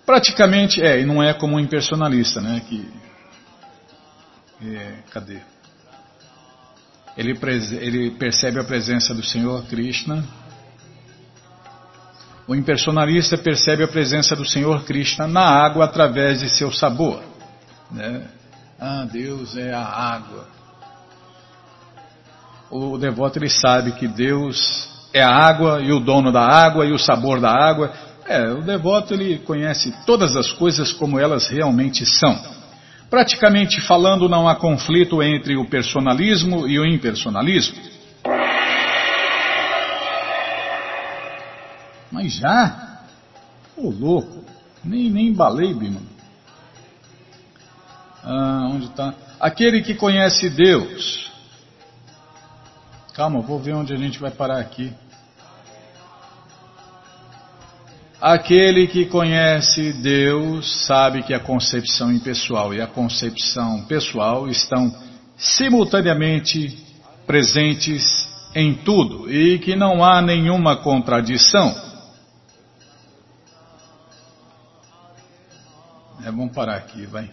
Praticamente, 0.07 0.83
é, 0.83 1.01
e 1.01 1.05
não 1.05 1.23
é 1.23 1.33
como 1.35 1.57
um 1.57 1.61
impersonalista, 1.61 2.40
né? 2.40 2.62
Que, 2.68 2.88
é, 4.64 4.95
cadê? 5.11 5.40
Ele, 7.16 7.38
ele 7.81 8.11
percebe 8.12 8.59
a 8.59 8.64
presença 8.64 9.14
do 9.14 9.22
Senhor 9.22 9.64
Krishna. 9.64 10.25
O 12.46 12.55
impersonalista 12.55 13.37
percebe 13.38 13.85
a 13.85 13.88
presença 13.88 14.35
do 14.35 14.44
Senhor 14.44 14.85
Krishna 14.85 15.27
na 15.27 15.42
água 15.42 15.85
através 15.85 16.40
de 16.40 16.48
seu 16.48 16.72
sabor. 16.72 17.22
Né? 17.90 18.27
Ah, 18.81 19.07
Deus 19.11 19.57
é 19.57 19.72
a 19.72 19.85
água. 19.85 20.48
O 22.70 22.96
devoto 22.96 23.38
ele 23.38 23.51
sabe 23.51 23.92
que 23.92 24.09
Deus 24.09 24.88
é 25.12 25.22
a 25.22 25.31
água 25.31 25.81
e 25.83 25.92
o 25.92 26.01
dono 26.01 26.33
da 26.33 26.42
água 26.42 26.87
e 26.87 26.92
o 26.92 26.98
sabor 26.98 27.38
da 27.38 27.51
água 27.51 27.92
é, 28.27 28.51
o 28.53 28.62
devoto 28.62 29.14
ele 29.14 29.38
conhece 29.38 29.92
todas 30.07 30.37
as 30.37 30.53
coisas 30.53 30.92
como 30.92 31.18
elas 31.18 31.48
realmente 31.48 32.07
são. 32.07 32.62
Praticamente 33.12 33.79
falando, 33.83 34.27
não 34.27 34.48
há 34.48 34.57
conflito 34.57 35.22
entre 35.22 35.55
o 35.55 35.66
personalismo 35.66 36.66
e 36.66 36.79
o 36.79 36.87
impersonalismo. 36.87 37.77
Mas 42.11 42.33
já? 42.33 43.03
Ô 43.77 43.90
louco, 43.90 44.42
nem, 44.83 45.11
nem 45.11 45.27
embalei, 45.27 45.75
Bima. 45.75 46.01
Ah, 48.25 48.70
onde 48.72 48.87
está? 48.87 49.12
Aquele 49.38 49.83
que 49.83 49.94
conhece 49.94 50.48
Deus. 50.48 51.31
Calma, 53.12 53.42
vou 53.42 53.59
ver 53.59 53.75
onde 53.75 53.92
a 53.92 53.96
gente 53.98 54.18
vai 54.18 54.31
parar 54.31 54.59
aqui. 54.59 54.90
Aquele 58.22 58.87
que 58.87 59.06
conhece 59.06 59.92
Deus 59.94 60.87
sabe 60.87 61.24
que 61.24 61.35
a 61.35 61.40
concepção 61.40 62.12
impessoal 62.12 62.72
e 62.72 62.80
a 62.80 62.87
concepção 62.87 63.85
pessoal 63.87 64.48
estão 64.48 64.94
simultaneamente 65.37 66.87
presentes 67.26 68.04
em 68.54 68.74
tudo 68.74 69.28
e 69.28 69.58
que 69.58 69.74
não 69.74 70.04
há 70.04 70.22
nenhuma 70.22 70.76
contradição. 70.76 71.74
É, 76.24 76.30
vamos 76.30 76.54
parar 76.54 76.76
aqui, 76.76 77.04
vai. 77.06 77.28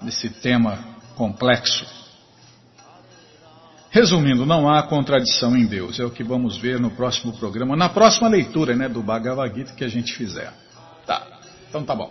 Nesse 0.00 0.30
tema 0.30 0.78
complexo. 1.14 1.97
Resumindo, 3.98 4.46
não 4.46 4.70
há 4.70 4.80
contradição 4.84 5.56
em 5.56 5.66
Deus. 5.66 5.98
É 5.98 6.04
o 6.04 6.10
que 6.10 6.22
vamos 6.22 6.56
ver 6.56 6.78
no 6.78 6.88
próximo 6.88 7.32
programa, 7.32 7.74
na 7.74 7.88
próxima 7.88 8.28
leitura 8.28 8.76
né, 8.76 8.88
do 8.88 9.02
Bhagavad 9.02 9.52
Gita 9.52 9.72
que 9.72 9.82
a 9.82 9.88
gente 9.88 10.14
fizer. 10.14 10.52
Tá, 11.04 11.26
então 11.68 11.82
tá 11.82 11.96
bom. 11.96 12.08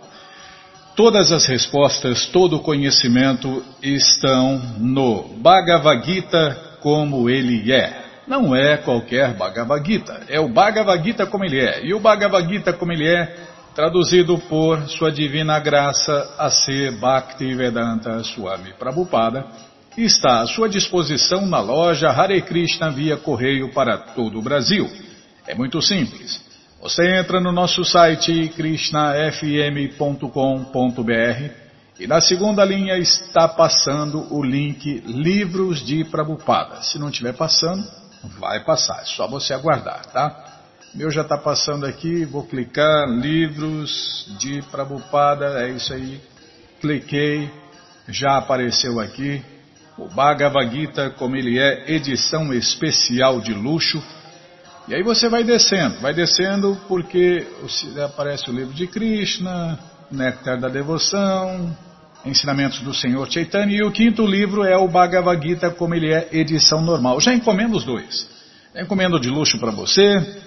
Todas 0.94 1.32
as 1.32 1.46
respostas, 1.46 2.26
todo 2.26 2.56
o 2.56 2.60
conhecimento 2.60 3.64
estão 3.82 4.58
no 4.78 5.28
Bhagavad 5.38 6.04
Gita 6.04 6.76
como 6.82 7.30
ele 7.30 7.72
é. 7.72 8.04
Não 8.26 8.54
é 8.54 8.76
qualquer 8.76 9.32
Bhagavad 9.32 9.82
Gita, 9.90 10.24
é 10.28 10.38
o 10.38 10.46
Bhagavad 10.50 11.02
Gita 11.02 11.26
como 11.26 11.46
ele 11.46 11.58
é. 11.58 11.86
E 11.86 11.94
o 11.94 12.00
Bhagavad 12.00 12.46
Gita 12.52 12.74
como 12.74 12.92
ele 12.92 13.08
é, 13.08 13.34
traduzido 13.74 14.36
por 14.40 14.86
Sua 14.90 15.10
Divina 15.10 15.58
Graça 15.58 16.34
a 16.36 16.50
ser 16.50 17.00
Bhaktivedanta 17.00 18.22
Swami 18.24 18.74
Prabhupada, 18.78 19.46
está 20.04 20.42
à 20.42 20.46
sua 20.46 20.68
disposição 20.68 21.46
na 21.46 21.60
loja 21.60 22.08
Hare 22.08 22.40
Krishna 22.42 22.90
via 22.90 23.16
correio 23.16 23.72
para 23.72 23.98
todo 23.98 24.38
o 24.38 24.42
Brasil. 24.42 24.88
É 25.46 25.54
muito 25.54 25.80
simples. 25.82 26.46
Você 26.80 27.18
entra 27.18 27.40
no 27.40 27.50
nosso 27.50 27.84
site 27.84 28.52
krishnafm.com.br 28.54 31.52
e 31.98 32.06
na 32.06 32.20
segunda 32.20 32.64
linha 32.64 32.96
está 32.96 33.48
passando 33.48 34.32
o 34.32 34.40
link 34.40 35.02
Livros 35.04 35.84
de 35.84 36.04
Prabhupada. 36.04 36.82
Se 36.82 36.98
não 36.98 37.08
estiver 37.08 37.32
passando, 37.32 37.84
vai 38.38 38.62
passar, 38.62 39.02
é 39.02 39.04
só 39.04 39.26
você 39.26 39.52
aguardar, 39.52 40.06
tá? 40.12 40.44
Meu 40.94 41.10
já 41.10 41.22
está 41.22 41.36
passando 41.36 41.84
aqui, 41.84 42.24
vou 42.24 42.44
clicar 42.44 43.08
Livros 43.08 44.30
de 44.38 44.62
Prabhupada, 44.70 45.60
é 45.60 45.70
isso 45.70 45.92
aí. 45.92 46.20
Cliquei, 46.80 47.50
já 48.08 48.36
apareceu 48.36 49.00
aqui 49.00 49.42
o 49.98 50.08
Bhagavad 50.08 50.70
Gita, 50.74 51.10
como 51.10 51.36
ele 51.36 51.58
é, 51.58 51.84
edição 51.92 52.54
especial 52.54 53.40
de 53.40 53.52
luxo 53.52 54.02
e 54.88 54.94
aí 54.94 55.02
você 55.02 55.28
vai 55.28 55.44
descendo, 55.44 56.00
vai 56.00 56.14
descendo 56.14 56.74
porque 56.88 57.46
aparece 58.02 58.48
o 58.48 58.54
livro 58.54 58.72
de 58.72 58.86
Krishna, 58.86 59.78
Néctar 60.10 60.58
da 60.58 60.70
Devoção, 60.70 61.76
Ensinamentos 62.24 62.80
do 62.80 62.94
Senhor 62.94 63.30
Chaitanya, 63.30 63.76
e 63.76 63.82
o 63.82 63.92
quinto 63.92 64.26
livro 64.26 64.64
é 64.64 64.78
o 64.78 64.88
Bhagavad 64.88 65.46
Gita, 65.46 65.70
como 65.70 65.94
ele 65.94 66.10
é 66.10 66.28
edição 66.32 66.80
normal. 66.80 67.20
Já 67.20 67.34
encomendo 67.34 67.76
os 67.76 67.84
dois. 67.84 68.30
Já 68.74 68.80
encomendo 68.80 69.20
de 69.20 69.28
luxo 69.28 69.58
para 69.58 69.70
você, 69.70 70.42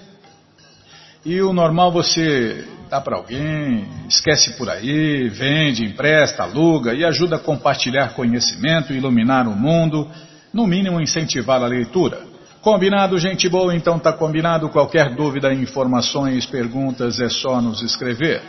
e 1.24 1.40
o 1.40 1.52
normal 1.52 1.92
você 1.92 2.66
dá 2.90 3.00
para 3.00 3.16
alguém, 3.16 3.86
esquece 4.08 4.52
por 4.58 4.68
aí, 4.68 5.28
vende, 5.28 5.84
empresta, 5.84 6.42
aluga 6.42 6.92
e 6.92 7.04
ajuda 7.04 7.36
a 7.36 7.38
compartilhar 7.38 8.14
conhecimento, 8.14 8.92
iluminar 8.92 9.48
o 9.48 9.56
mundo, 9.56 10.08
no 10.52 10.66
mínimo 10.66 11.00
incentivar 11.00 11.62
a 11.62 11.66
leitura. 11.66 12.20
Combinado, 12.60 13.18
gente 13.18 13.48
boa? 13.48 13.74
Então 13.74 13.98
tá 13.98 14.12
combinado. 14.12 14.68
Qualquer 14.68 15.14
dúvida, 15.14 15.52
informações, 15.52 16.46
perguntas 16.46 17.18
é 17.18 17.28
só 17.28 17.60
nos 17.60 17.82
escrever. 17.82 18.42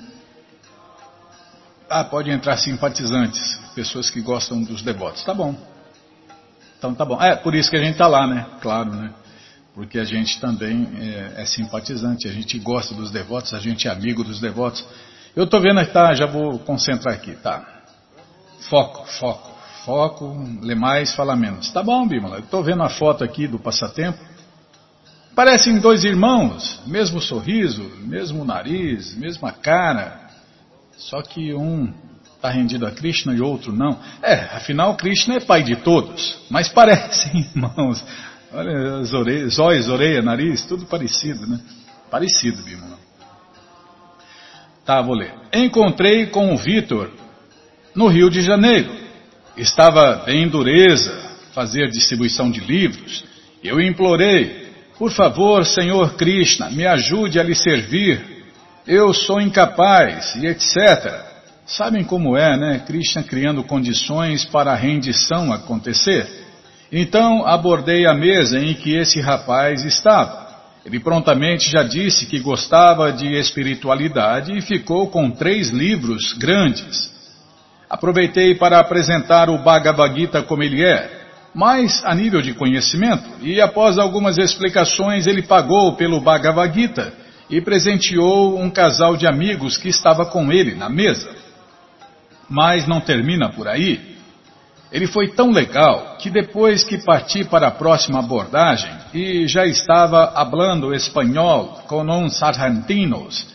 Ah, 1.87 2.03
pode 2.03 2.31
entrar 2.31 2.57
simpatizantes, 2.57 3.59
pessoas 3.75 4.09
que 4.09 4.21
gostam 4.21 4.63
dos 4.63 4.81
devotos. 4.81 5.23
Tá 5.23 5.33
bom. 5.33 5.55
Então 6.77 6.95
tá 6.95 7.05
bom. 7.05 7.21
É, 7.21 7.35
por 7.35 7.53
isso 7.53 7.69
que 7.69 7.75
a 7.75 7.83
gente 7.83 7.97
tá 7.97 8.07
lá, 8.07 8.25
né? 8.25 8.47
Claro, 8.61 8.91
né? 8.91 9.13
Porque 9.73 9.99
a 9.99 10.03
gente 10.03 10.39
também 10.39 10.87
é, 10.99 11.41
é 11.41 11.45
simpatizante, 11.45 12.27
a 12.27 12.31
gente 12.31 12.59
gosta 12.59 12.93
dos 12.93 13.09
devotos, 13.09 13.53
a 13.53 13.59
gente 13.59 13.87
é 13.87 13.91
amigo 13.91 14.23
dos 14.23 14.39
devotos. 14.39 14.85
Eu 15.35 15.47
tô 15.47 15.59
vendo 15.61 15.79
aqui, 15.79 15.93
tá? 15.93 16.13
Já 16.13 16.25
vou 16.25 16.59
concentrar 16.59 17.13
aqui, 17.13 17.33
tá? 17.35 17.65
Foco, 18.69 19.05
foco, 19.07 19.51
foco, 19.85 20.59
lê 20.61 20.75
mais, 20.75 21.13
fala 21.15 21.35
menos. 21.35 21.71
Tá 21.71 21.81
bom, 21.81 22.05
Bímola. 22.05 22.41
Tô 22.41 22.61
vendo 22.61 22.83
a 22.83 22.89
foto 22.89 23.23
aqui 23.23 23.47
do 23.47 23.57
passatempo. 23.57 24.19
Parecem 25.33 25.79
dois 25.79 26.03
irmãos, 26.03 26.81
mesmo 26.85 27.21
sorriso, 27.21 27.83
mesmo 27.99 28.43
nariz, 28.43 29.15
mesma 29.15 29.53
cara. 29.53 30.29
Só 30.97 31.21
que 31.21 31.53
um 31.53 31.93
está 32.35 32.49
rendido 32.49 32.85
a 32.85 32.91
Krishna 32.91 33.33
e 33.33 33.39
outro 33.39 33.71
não. 33.71 33.97
É, 34.21 34.33
afinal 34.55 34.95
Krishna 34.97 35.35
é 35.35 35.39
pai 35.39 35.63
de 35.63 35.77
todos, 35.77 36.39
mas 36.49 36.67
parecem 36.67 37.41
irmãos. 37.55 38.03
Olha 38.53 38.97
as 38.97 39.13
orelhas, 39.13 39.59
olhos, 39.59 39.87
orelha, 39.87 40.21
nariz, 40.21 40.63
tudo 40.65 40.85
parecido, 40.85 41.47
né? 41.47 41.59
Parecido, 42.09 42.61
Bimala. 42.63 42.99
Tá, 44.85 45.01
vou 45.01 45.15
ler. 45.15 45.33
Encontrei 45.53 46.25
com 46.25 46.53
o 46.53 46.57
Vitor 46.57 47.09
no 47.95 48.07
Rio 48.07 48.29
de 48.29 48.41
Janeiro. 48.41 48.91
Estava 49.55 50.25
em 50.27 50.49
dureza, 50.49 51.17
fazer 51.53 51.89
distribuição 51.89 52.51
de 52.51 52.59
livros. 52.59 53.23
Eu 53.63 53.79
implorei, 53.79 54.69
por 54.97 55.11
favor, 55.11 55.65
Senhor 55.65 56.15
Krishna, 56.15 56.69
me 56.69 56.85
ajude 56.85 57.39
a 57.39 57.43
lhe 57.43 57.55
servir. 57.55 58.43
Eu 58.85 59.13
sou 59.13 59.39
incapaz 59.39 60.35
e 60.35 60.47
etc. 60.47 61.23
Sabem 61.65 62.03
como 62.03 62.35
é, 62.35 62.57
né? 62.57 62.83
Krishna 62.85 63.23
criando 63.23 63.63
condições 63.63 64.43
para 64.43 64.73
a 64.73 64.75
rendição 64.75 65.53
acontecer. 65.53 66.40
Então 66.91 67.45
abordei 67.47 68.05
a 68.05 68.13
mesa 68.13 68.59
em 68.59 68.73
que 68.73 68.95
esse 68.95 69.21
rapaz 69.21 69.85
estava. 69.85 70.51
Ele 70.85 70.99
prontamente 70.99 71.69
já 71.71 71.83
disse 71.83 72.25
que 72.25 72.39
gostava 72.39 73.13
de 73.13 73.27
espiritualidade 73.35 74.57
e 74.57 74.61
ficou 74.61 75.07
com 75.07 75.29
três 75.29 75.69
livros 75.69 76.33
grandes. 76.33 77.11
Aproveitei 77.89 78.55
para 78.55 78.79
apresentar 78.79 79.49
o 79.49 79.63
Bhagavad 79.63 80.19
Gita 80.19 80.41
como 80.41 80.63
ele 80.63 80.83
é, 80.83 81.21
mas 81.53 82.03
a 82.03 82.15
nível 82.15 82.41
de 82.41 82.53
conhecimento, 82.53 83.29
e 83.41 83.61
após 83.61 83.97
algumas 83.97 84.37
explicações 84.37 85.27
ele 85.27 85.43
pagou 85.43 85.95
pelo 85.95 86.21
Bhagavad 86.21 86.73
Gita 86.73 87.13
e 87.49 87.61
presenteou 87.61 88.59
um 88.59 88.69
casal 88.69 89.15
de 89.15 89.27
amigos 89.27 89.77
que 89.77 89.89
estava 89.89 90.25
com 90.25 90.51
ele 90.51 90.73
na 90.73 90.89
mesa. 90.89 91.29
Mas 92.49 92.87
não 92.87 92.99
termina 93.01 93.49
por 93.49 93.67
aí. 93.67 94.10
Ele 94.91 95.07
foi 95.07 95.29
tão 95.29 95.51
legal 95.51 96.17
que 96.19 96.29
depois 96.29 96.83
que 96.83 96.97
parti 96.97 97.45
para 97.45 97.67
a 97.67 97.71
próxima 97.71 98.19
abordagem 98.19 98.91
e 99.13 99.47
já 99.47 99.65
estava 99.65 100.33
hablando 100.35 100.93
espanhol 100.93 101.83
com 101.87 102.03
uns 102.03 102.43
argentinos, 102.43 103.47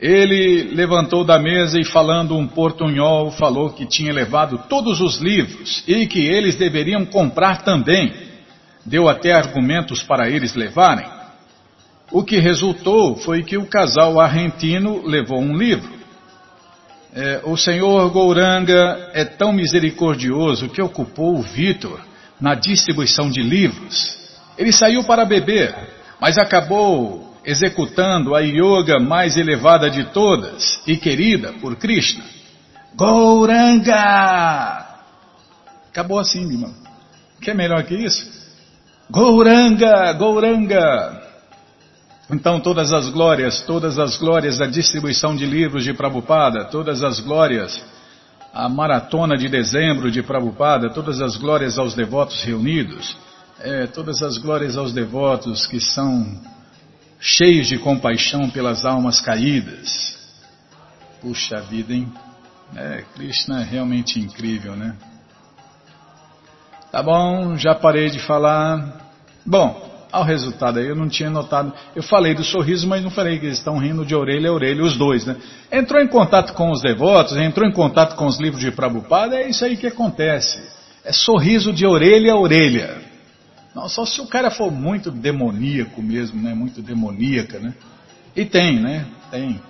ele 0.00 0.70
levantou 0.74 1.22
da 1.22 1.38
mesa 1.38 1.78
e, 1.78 1.84
falando 1.84 2.34
um 2.34 2.48
portunhol, 2.48 3.30
falou 3.32 3.68
que 3.68 3.84
tinha 3.84 4.10
levado 4.10 4.62
todos 4.66 4.98
os 5.02 5.18
livros 5.18 5.84
e 5.86 6.06
que 6.06 6.26
eles 6.26 6.56
deveriam 6.56 7.04
comprar 7.04 7.62
também. 7.62 8.10
Deu 8.86 9.06
até 9.06 9.32
argumentos 9.32 10.02
para 10.02 10.30
eles 10.30 10.54
levarem. 10.54 11.04
O 12.10 12.24
que 12.24 12.38
resultou 12.38 13.16
foi 13.16 13.42
que 13.42 13.58
o 13.58 13.66
casal 13.66 14.18
argentino 14.18 15.06
levou 15.06 15.38
um 15.38 15.54
livro. 15.54 15.99
É, 17.12 17.40
o 17.44 17.56
senhor 17.56 18.08
Gouranga 18.10 19.10
é 19.12 19.24
tão 19.24 19.52
misericordioso 19.52 20.68
que 20.68 20.80
ocupou 20.80 21.36
o 21.36 21.42
Vitor 21.42 22.00
na 22.40 22.54
distribuição 22.54 23.28
de 23.28 23.42
livros. 23.42 24.16
Ele 24.56 24.72
saiu 24.72 25.02
para 25.04 25.24
beber, 25.24 25.74
mas 26.20 26.38
acabou 26.38 27.34
executando 27.44 28.34
a 28.34 28.40
yoga 28.40 29.00
mais 29.00 29.36
elevada 29.36 29.90
de 29.90 30.04
todas 30.04 30.80
e 30.86 30.96
querida 30.96 31.52
por 31.54 31.76
Krishna. 31.76 32.24
Gouranga! 32.94 34.86
Acabou 35.90 36.18
assim, 36.18 36.42
irmão. 36.42 36.74
Quer 37.40 37.54
melhor 37.54 37.82
que 37.84 37.94
isso? 37.94 38.30
Gouranga, 39.10 40.12
Gouranga! 40.12 41.29
Então 42.32 42.60
todas 42.60 42.92
as 42.92 43.08
glórias, 43.08 43.60
todas 43.62 43.98
as 43.98 44.16
glórias 44.16 44.58
da 44.58 44.66
distribuição 44.66 45.34
de 45.34 45.44
livros 45.44 45.82
de 45.82 45.92
Prabhupada, 45.92 46.64
todas 46.66 47.02
as 47.02 47.18
glórias, 47.18 47.82
a 48.52 48.68
maratona 48.68 49.36
de 49.36 49.48
dezembro 49.48 50.10
de 50.10 50.22
Prabhupada, 50.22 50.90
todas 50.90 51.20
as 51.20 51.36
glórias 51.36 51.76
aos 51.76 51.94
devotos 51.94 52.42
reunidos, 52.44 53.16
é, 53.58 53.86
todas 53.88 54.22
as 54.22 54.38
glórias 54.38 54.76
aos 54.76 54.92
devotos 54.92 55.66
que 55.66 55.80
são 55.80 56.40
cheios 57.18 57.66
de 57.66 57.78
compaixão 57.78 58.48
pelas 58.48 58.84
almas 58.84 59.20
caídas. 59.20 60.18
Puxa 61.20 61.60
vida, 61.60 61.92
hein? 61.92 62.12
É, 62.76 63.04
Krishna 63.14 63.62
é 63.62 63.64
realmente 63.64 64.20
incrível, 64.20 64.76
né? 64.76 64.96
Tá 66.92 67.02
bom, 67.02 67.56
já 67.56 67.74
parei 67.74 68.08
de 68.08 68.20
falar. 68.20 69.00
Bom, 69.44 69.89
ao 70.10 70.24
resultado 70.24 70.78
aí 70.78 70.88
eu 70.88 70.96
não 70.96 71.08
tinha 71.08 71.30
notado. 71.30 71.72
Eu 71.94 72.02
falei 72.02 72.34
do 72.34 72.42
sorriso, 72.42 72.86
mas 72.86 73.02
não 73.02 73.10
falei 73.10 73.38
que 73.38 73.46
eles 73.46 73.58
estão 73.58 73.78
rindo 73.78 74.04
de 74.04 74.14
orelha 74.14 74.50
a 74.50 74.52
orelha, 74.52 74.82
os 74.82 74.96
dois, 74.96 75.24
né? 75.24 75.36
Entrou 75.70 76.00
em 76.00 76.08
contato 76.08 76.52
com 76.54 76.70
os 76.70 76.80
devotos, 76.80 77.36
entrou 77.36 77.68
em 77.68 77.72
contato 77.72 78.16
com 78.16 78.26
os 78.26 78.38
livros 78.38 78.60
de 78.60 78.70
Prabhupada, 78.70 79.36
é 79.36 79.48
isso 79.48 79.64
aí 79.64 79.76
que 79.76 79.86
acontece. 79.86 80.60
É 81.04 81.12
sorriso 81.12 81.72
de 81.72 81.86
orelha 81.86 82.32
a 82.32 82.36
orelha. 82.36 83.02
Não, 83.74 83.88
só 83.88 84.04
se 84.04 84.20
o 84.20 84.26
cara 84.26 84.50
for 84.50 84.70
muito 84.70 85.10
demoníaco 85.10 86.02
mesmo, 86.02 86.42
né? 86.42 86.54
Muito 86.54 86.82
demoníaca, 86.82 87.58
né? 87.58 87.74
E 88.34 88.44
tem, 88.44 88.80
né? 88.80 89.06
Tem. 89.30 89.60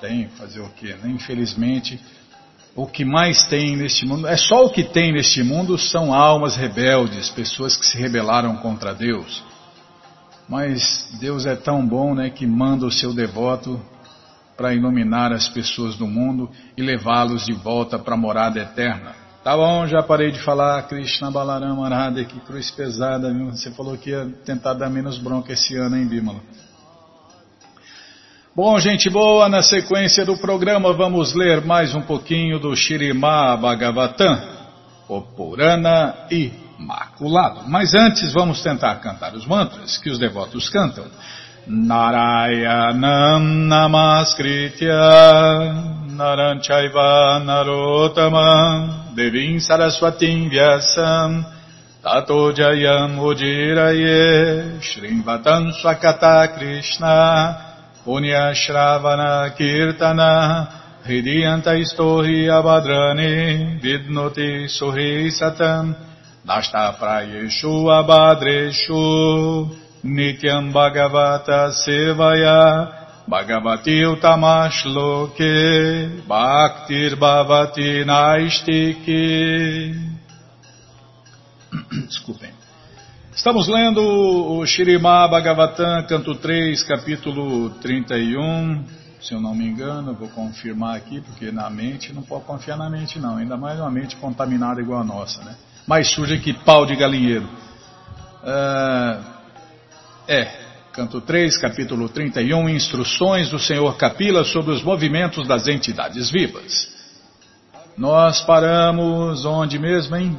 Tem, 0.00 0.28
fazer 0.36 0.60
o 0.60 0.68
quê? 0.70 0.94
Né? 1.02 1.10
Infelizmente, 1.10 2.00
o 2.76 2.86
que 2.86 3.04
mais 3.04 3.44
tem 3.46 3.76
neste 3.76 4.04
mundo, 4.04 4.26
é 4.26 4.36
só 4.36 4.64
o 4.64 4.70
que 4.70 4.82
tem 4.82 5.12
neste 5.12 5.42
mundo 5.42 5.78
são 5.78 6.12
almas 6.12 6.56
rebeldes, 6.56 7.30
pessoas 7.30 7.76
que 7.76 7.86
se 7.86 7.96
rebelaram 7.96 8.56
contra 8.56 8.92
Deus. 8.92 9.42
Mas 10.48 11.08
Deus 11.20 11.46
é 11.46 11.56
tão 11.56 11.86
bom, 11.86 12.14
né, 12.14 12.30
que 12.30 12.46
manda 12.46 12.86
o 12.86 12.90
seu 12.90 13.14
devoto 13.14 13.80
para 14.56 14.74
iluminar 14.74 15.32
as 15.32 15.48
pessoas 15.48 15.96
do 15.96 16.06
mundo 16.06 16.50
e 16.76 16.82
levá-los 16.82 17.46
de 17.46 17.52
volta 17.52 17.98
para 17.98 18.14
a 18.14 18.18
morada 18.18 18.60
eterna. 18.60 19.14
Tá 19.42 19.56
bom, 19.56 19.86
já 19.86 20.02
parei 20.02 20.30
de 20.30 20.38
falar, 20.38 20.82
Krishna 20.84 21.30
Balarama 21.30 21.88
Radha, 21.88 22.24
que 22.24 22.40
cruz 22.40 22.70
pesada, 22.70 23.32
viu? 23.32 23.50
Você 23.50 23.70
falou 23.72 23.96
que 23.96 24.10
ia 24.10 24.26
tentar 24.44 24.74
dar 24.74 24.88
menos 24.88 25.18
bronca 25.18 25.52
esse 25.52 25.76
ano, 25.76 25.96
hein, 25.96 26.06
Bímola? 26.06 26.40
Bom, 28.56 28.78
gente 28.78 29.10
boa, 29.10 29.48
na 29.48 29.62
sequência 29.62 30.24
do 30.24 30.36
programa 30.38 30.92
vamos 30.92 31.34
ler 31.34 31.64
mais 31.64 31.94
um 31.94 32.00
pouquinho 32.00 32.58
do 32.58 32.74
Shirimá 32.76 33.56
Bhagavatam, 33.56 34.40
o 35.08 35.20
Purana 35.20 36.14
Imaculado. 36.84 37.62
Mas 37.66 37.94
antes 37.94 38.32
vamos 38.34 38.62
tentar 38.62 38.96
cantar 38.96 39.34
os 39.34 39.46
mantras 39.46 39.96
que 39.96 40.10
os 40.10 40.18
devotos 40.18 40.68
cantam. 40.68 41.06
Narayanam 41.66 43.40
Namaskritya 43.68 44.92
Naranchaiva 46.10 47.40
Narotamam 47.42 49.14
Devim 49.16 49.58
Saraswatim 49.58 50.50
Vyasam 50.50 51.42
Tato 52.02 52.52
Jayam 52.52 53.18
Ujiraye 53.18 54.78
Shrimvatam 54.82 55.72
Swakata 55.80 56.48
Krishna 56.54 57.56
Punya 58.04 58.52
Shravana 58.52 59.56
Kirtana 59.56 60.68
Istohi 61.06 62.46
Abadrani 62.46 63.80
Vidnoti 63.80 64.68
Suhi 64.68 65.30
Satam 65.30 66.13
Prayeshu 66.46 67.88
Abadreshu 67.88 69.70
Nityam 70.04 70.72
Bhagavata 70.72 71.72
Sevaya 71.72 72.92
Bhagavati 73.26 74.04
Utamashloke 74.04 76.20
Bhaktir 76.28 77.16
Bhavati 77.16 78.04
Naistiki 78.04 79.94
Desculpem. 82.06 82.52
Estamos 83.34 83.66
lendo 83.66 84.02
o 84.02 84.66
Shirimá 84.66 85.26
Bhagavatam, 85.26 86.06
canto 86.06 86.34
3, 86.34 86.82
capítulo 86.84 87.70
31. 87.80 88.84
Se 89.20 89.32
eu 89.32 89.40
não 89.40 89.54
me 89.54 89.66
engano, 89.66 90.14
vou 90.14 90.28
confirmar 90.28 90.96
aqui, 90.96 91.22
porque 91.22 91.50
na 91.50 91.70
mente, 91.70 92.12
não 92.12 92.22
pode 92.22 92.44
confiar 92.44 92.76
na 92.76 92.90
mente 92.90 93.18
não, 93.18 93.38
ainda 93.38 93.56
mais 93.56 93.80
uma 93.80 93.90
mente 93.90 94.14
contaminada 94.16 94.82
igual 94.82 95.00
a 95.00 95.04
nossa, 95.04 95.42
né? 95.42 95.56
Mais 95.86 96.10
suja 96.10 96.38
que 96.38 96.52
pau 96.52 96.86
de 96.86 96.96
galinheiro. 96.96 97.48
Uh, 98.42 99.24
é, 100.26 100.44
canto 100.92 101.20
3, 101.20 101.58
capítulo 101.58 102.08
31, 102.08 102.68
instruções 102.70 103.50
do 103.50 103.58
Senhor 103.58 103.94
Capila 103.96 104.44
sobre 104.44 104.72
os 104.72 104.82
movimentos 104.82 105.46
das 105.46 105.68
entidades 105.68 106.30
vivas. 106.30 106.94
Nós 107.96 108.40
paramos 108.40 109.44
onde 109.44 109.78
mesmo, 109.78 110.16
hein? 110.16 110.38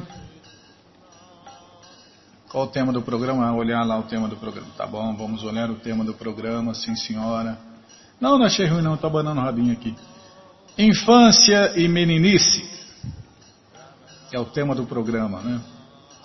Qual 2.50 2.64
o 2.64 2.68
tema 2.68 2.92
do 2.92 3.02
programa? 3.02 3.52
Olhar 3.54 3.84
lá 3.84 3.98
o 3.98 4.02
tema 4.02 4.28
do 4.28 4.36
programa. 4.36 4.68
Tá 4.76 4.86
bom, 4.86 5.14
vamos 5.14 5.42
olhar 5.44 5.70
o 5.70 5.76
tema 5.76 6.04
do 6.04 6.14
programa, 6.14 6.74
sim 6.74 6.96
senhora. 6.96 7.58
Não, 8.20 8.38
não 8.38 8.46
achei 8.46 8.66
ruim 8.66 8.82
não, 8.82 8.94
estou 8.94 9.08
abanando 9.08 9.40
o 9.40 9.44
rabinho 9.44 9.72
aqui. 9.72 9.94
Infância 10.78 11.72
e 11.76 11.86
meninice. 11.88 12.75
É 14.36 14.38
o 14.38 14.44
tema 14.44 14.74
do 14.74 14.84
programa, 14.84 15.40
né? 15.40 15.58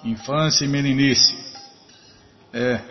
Infância 0.04 0.66
e 0.66 0.68
meninice. 0.68 1.34
É, 2.54 2.82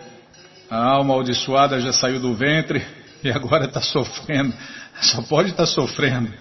a 0.67 0.77
alma 0.77 1.13
amaldiçoada 1.13 1.79
já 1.79 1.93
saiu 1.93 2.19
do 2.19 2.33
ventre 2.33 2.83
e 3.23 3.29
agora 3.29 3.65
está 3.65 3.79
sofrendo. 3.81 4.51
Só 4.99 5.21
pode 5.21 5.51
estar 5.51 5.67
tá 5.67 5.67
sofrendo, 5.67 6.33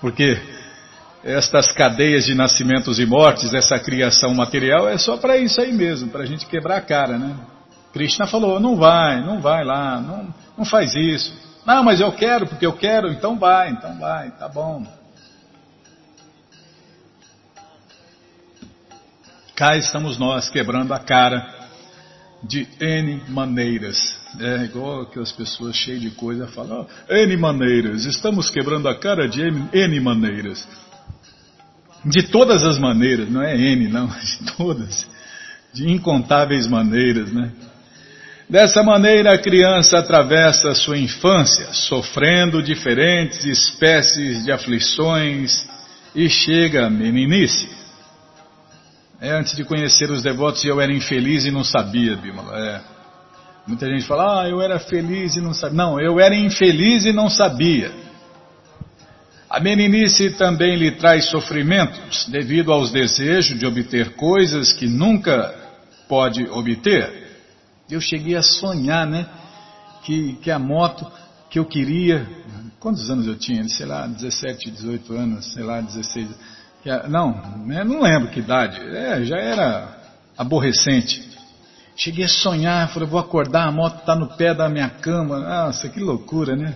porque 0.00 0.40
estas 1.22 1.72
cadeias 1.72 2.24
de 2.24 2.34
nascimentos 2.34 2.98
e 2.98 3.04
mortes, 3.04 3.52
essa 3.52 3.78
criação 3.78 4.32
material, 4.32 4.88
é 4.88 4.96
só 4.96 5.18
para 5.18 5.36
isso 5.36 5.60
aí 5.60 5.70
mesmo, 5.70 6.08
para 6.08 6.22
a 6.22 6.26
gente 6.26 6.46
quebrar 6.46 6.78
a 6.78 6.80
cara, 6.80 7.18
né? 7.18 7.36
Krishna 7.92 8.26
falou: 8.26 8.58
não 8.58 8.76
vai, 8.76 9.20
não 9.20 9.42
vai 9.42 9.62
lá, 9.62 10.00
não, 10.00 10.34
não 10.56 10.64
faz 10.64 10.94
isso. 10.94 11.34
Não, 11.66 11.84
mas 11.84 12.00
eu 12.00 12.10
quero, 12.12 12.46
porque 12.46 12.64
eu 12.64 12.72
quero, 12.72 13.12
então 13.12 13.38
vai, 13.38 13.72
então 13.72 13.98
vai, 13.98 14.30
tá 14.30 14.48
bom. 14.48 15.01
Cá 19.54 19.76
estamos 19.76 20.18
nós 20.18 20.48
quebrando 20.48 20.94
a 20.94 20.98
cara 20.98 21.62
de 22.42 22.66
N 22.80 23.22
maneiras. 23.28 24.16
É 24.40 24.64
igual 24.64 25.06
que 25.06 25.18
as 25.18 25.30
pessoas 25.30 25.76
cheias 25.76 26.00
de 26.00 26.10
coisa 26.10 26.46
falam, 26.48 26.86
oh, 27.08 27.12
N 27.14 27.36
maneiras, 27.36 28.04
estamos 28.06 28.48
quebrando 28.48 28.88
a 28.88 28.98
cara 28.98 29.28
de 29.28 29.42
N, 29.42 29.68
N 29.72 30.00
maneiras. 30.00 30.66
De 32.04 32.24
todas 32.24 32.64
as 32.64 32.78
maneiras, 32.78 33.30
não 33.30 33.42
é 33.42 33.54
N, 33.54 33.88
não, 33.88 34.06
de 34.18 34.56
todas. 34.56 35.06
De 35.72 35.88
incontáveis 35.90 36.66
maneiras, 36.66 37.30
né? 37.32 37.52
Dessa 38.48 38.82
maneira, 38.82 39.34
a 39.34 39.38
criança 39.38 39.98
atravessa 39.98 40.70
a 40.70 40.74
sua 40.74 40.98
infância, 40.98 41.72
sofrendo 41.72 42.62
diferentes 42.62 43.44
espécies 43.44 44.44
de 44.44 44.52
aflições 44.52 45.64
e 46.14 46.28
chega 46.28 46.86
à 46.86 46.90
meninice. 46.90 47.81
É, 49.22 49.30
antes 49.30 49.54
de 49.54 49.62
conhecer 49.62 50.10
os 50.10 50.20
devotos, 50.20 50.64
eu 50.64 50.80
era 50.80 50.92
infeliz 50.92 51.44
e 51.44 51.50
não 51.52 51.62
sabia, 51.62 52.16
Bímola. 52.16 52.58
É. 52.58 52.80
Muita 53.68 53.86
gente 53.86 54.04
fala, 54.04 54.42
ah, 54.42 54.48
eu 54.48 54.60
era 54.60 54.80
feliz 54.80 55.36
e 55.36 55.40
não 55.40 55.54
sabia. 55.54 55.76
Não, 55.76 56.00
eu 56.00 56.18
era 56.18 56.34
infeliz 56.34 57.04
e 57.04 57.12
não 57.12 57.30
sabia. 57.30 57.94
A 59.48 59.60
meninice 59.60 60.30
também 60.30 60.74
lhe 60.74 60.90
traz 60.90 61.26
sofrimentos 61.26 62.26
devido 62.30 62.72
aos 62.72 62.90
desejos 62.90 63.56
de 63.56 63.64
obter 63.64 64.16
coisas 64.16 64.72
que 64.72 64.88
nunca 64.88 65.54
pode 66.08 66.44
obter. 66.50 67.38
Eu 67.88 68.00
cheguei 68.00 68.34
a 68.34 68.42
sonhar, 68.42 69.06
né, 69.06 69.24
que, 70.02 70.32
que 70.42 70.50
a 70.50 70.58
moto 70.58 71.06
que 71.48 71.60
eu 71.60 71.64
queria, 71.64 72.26
quantos 72.80 73.08
anos 73.08 73.28
eu 73.28 73.36
tinha? 73.36 73.62
Sei 73.68 73.86
lá, 73.86 74.04
17, 74.04 74.68
18 74.68 75.12
anos, 75.14 75.52
sei 75.52 75.62
lá, 75.62 75.80
16 75.80 76.28
não, 77.08 77.40
não 77.84 78.02
lembro 78.02 78.30
que 78.30 78.40
idade. 78.40 78.80
É, 78.80 79.24
já 79.24 79.36
era 79.36 79.96
aborrecente. 80.36 81.30
Cheguei 81.96 82.24
a 82.24 82.28
sonhar, 82.28 82.88
falei, 82.92 83.08
vou 83.08 83.20
acordar, 83.20 83.68
a 83.68 83.70
moto 83.70 83.98
está 83.98 84.16
no 84.16 84.28
pé 84.36 84.54
da 84.54 84.68
minha 84.68 84.88
cama. 84.88 85.38
Nossa, 85.38 85.88
que 85.88 86.00
loucura, 86.00 86.56
né? 86.56 86.74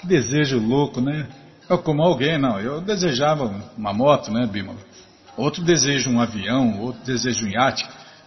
Que 0.00 0.06
desejo 0.06 0.58
louco, 0.58 1.00
né? 1.00 1.26
Eu 1.68 1.78
como 1.78 2.02
alguém, 2.02 2.38
não, 2.38 2.58
eu 2.58 2.80
desejava 2.80 3.54
uma 3.76 3.92
moto, 3.92 4.32
né, 4.32 4.46
Bima? 4.46 4.74
Outro 5.36 5.62
deseja 5.62 6.10
um 6.10 6.20
avião, 6.20 6.80
outro 6.80 7.02
deseja 7.04 7.44
um 7.44 7.48
iate. 7.48 7.86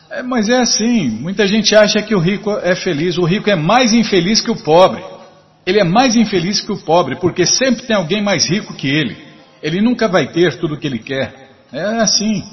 É, 0.09 0.23
mas 0.23 0.49
é 0.49 0.59
assim, 0.59 1.09
muita 1.09 1.45
gente 1.45 1.75
acha 1.75 2.01
que 2.01 2.15
o 2.15 2.19
rico 2.19 2.51
é 2.59 2.75
feliz. 2.75 3.17
O 3.17 3.25
rico 3.25 3.49
é 3.49 3.55
mais 3.55 3.91
infeliz 3.91 4.39
que 4.39 4.51
o 4.51 4.63
pobre. 4.63 5.03
Ele 5.65 5.79
é 5.79 5.83
mais 5.83 6.15
infeliz 6.15 6.61
que 6.61 6.71
o 6.71 6.77
pobre, 6.77 7.15
porque 7.17 7.45
sempre 7.45 7.85
tem 7.85 7.95
alguém 7.95 8.23
mais 8.23 8.47
rico 8.47 8.73
que 8.73 8.87
ele. 8.87 9.24
Ele 9.65 9.81
nunca 9.81 10.07
vai 10.07 10.27
ter 10.27 10.59
tudo 10.59 10.75
o 10.75 10.77
que 10.77 10.85
ele 10.85 10.99
quer. 10.99 11.49
É 11.73 11.81
assim. 11.81 12.43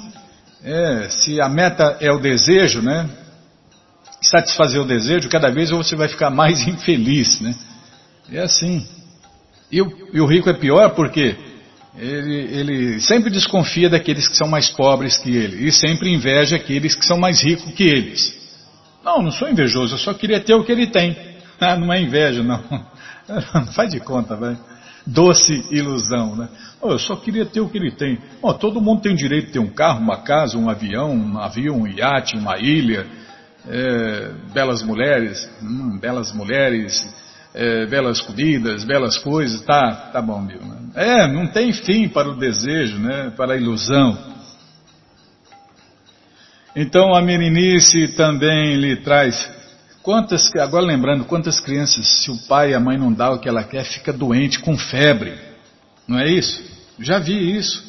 É, 0.63 1.09
se 1.09 1.39
a 1.39 1.47
meta 1.47 1.95
é 1.99 2.11
o 2.11 2.17
desejo, 2.17 2.81
né? 2.81 3.07
Satisfazer 4.19 4.81
o 4.81 4.85
desejo, 4.85 5.29
cada 5.29 5.51
vez 5.51 5.69
você 5.69 5.95
vai 5.95 6.07
ficar 6.07 6.31
mais 6.31 6.59
infeliz, 6.67 7.39
né? 7.39 7.53
É 8.31 8.39
assim. 8.39 8.83
E 9.71 9.79
o, 9.79 10.09
e 10.11 10.19
o 10.19 10.25
rico 10.25 10.49
é 10.49 10.53
pior 10.53 10.95
porque 10.95 11.35
ele, 11.95 12.35
ele, 12.35 12.99
sempre 12.99 13.29
desconfia 13.29 13.91
daqueles 13.91 14.27
que 14.27 14.35
são 14.35 14.47
mais 14.47 14.69
pobres 14.69 15.15
que 15.15 15.29
ele 15.29 15.67
e 15.67 15.71
sempre 15.71 16.11
inveja 16.11 16.55
aqueles 16.55 16.95
que 16.95 17.05
são 17.05 17.19
mais 17.19 17.43
ricos 17.43 17.71
que 17.73 17.83
eles. 17.83 18.35
Não, 19.05 19.21
não 19.21 19.31
sou 19.31 19.47
invejoso, 19.47 19.93
eu 19.93 19.99
só 19.99 20.15
queria 20.15 20.39
ter 20.39 20.55
o 20.55 20.63
que 20.63 20.71
ele 20.71 20.87
tem. 20.87 21.15
Ah, 21.59 21.77
não 21.77 21.93
é 21.93 22.01
inveja, 22.01 22.43
não. 22.43 22.61
Faz 23.73 23.89
de 23.89 23.99
conta, 24.01 24.35
vai. 24.35 24.57
Doce 25.05 25.65
ilusão, 25.69 26.35
né? 26.35 26.47
Oh, 26.81 26.91
eu 26.91 26.99
só 26.99 27.15
queria 27.15 27.45
ter 27.45 27.59
o 27.59 27.69
que 27.69 27.77
ele 27.77 27.91
tem. 27.91 28.17
Oh, 28.41 28.53
todo 28.53 28.81
mundo 28.81 29.01
tem 29.01 29.15
direito 29.15 29.47
de 29.47 29.53
ter 29.53 29.59
um 29.59 29.69
carro, 29.69 29.99
uma 29.99 30.21
casa, 30.21 30.57
um 30.57 30.69
avião, 30.69 31.11
um 31.11 31.33
navio, 31.33 31.73
um 31.73 31.87
iate, 31.87 32.37
uma 32.37 32.57
ilha, 32.57 33.05
é, 33.67 34.31
belas 34.53 34.81
mulheres, 34.81 35.49
hum, 35.61 35.97
belas 35.99 36.33
mulheres, 36.33 37.05
é, 37.53 37.85
belas 37.85 38.21
comidas, 38.21 38.83
belas 38.83 39.17
coisas, 39.17 39.61
tá, 39.61 40.09
tá 40.11 40.21
bom, 40.21 40.45
viu? 40.45 40.61
Né? 40.61 40.77
É, 40.95 41.27
não 41.27 41.47
tem 41.47 41.71
fim 41.73 42.07
para 42.07 42.29
o 42.29 42.37
desejo, 42.37 42.97
né? 42.97 43.31
Para 43.35 43.53
a 43.53 43.57
ilusão. 43.57 44.17
Então 46.75 47.13
a 47.13 47.21
meninice 47.21 48.09
também 48.15 48.77
lhe 48.77 48.95
traz 48.97 49.62
quantas, 50.03 50.53
agora 50.55 50.85
lembrando, 50.85 51.25
quantas 51.25 51.59
crianças, 51.59 52.05
se 52.21 52.29
o 52.29 52.37
pai 52.47 52.71
e 52.71 52.73
a 52.75 52.79
mãe 52.79 52.97
não 52.97 53.11
dá 53.11 53.31
o 53.31 53.39
que 53.39 53.49
ela 53.49 53.63
quer, 53.63 53.85
fica 53.85 54.13
doente 54.13 54.59
com 54.59 54.77
febre, 54.77 55.33
não 56.07 56.19
é 56.19 56.29
isso? 56.29 56.61
Já 56.99 57.17
vi 57.17 57.57
isso. 57.57 57.83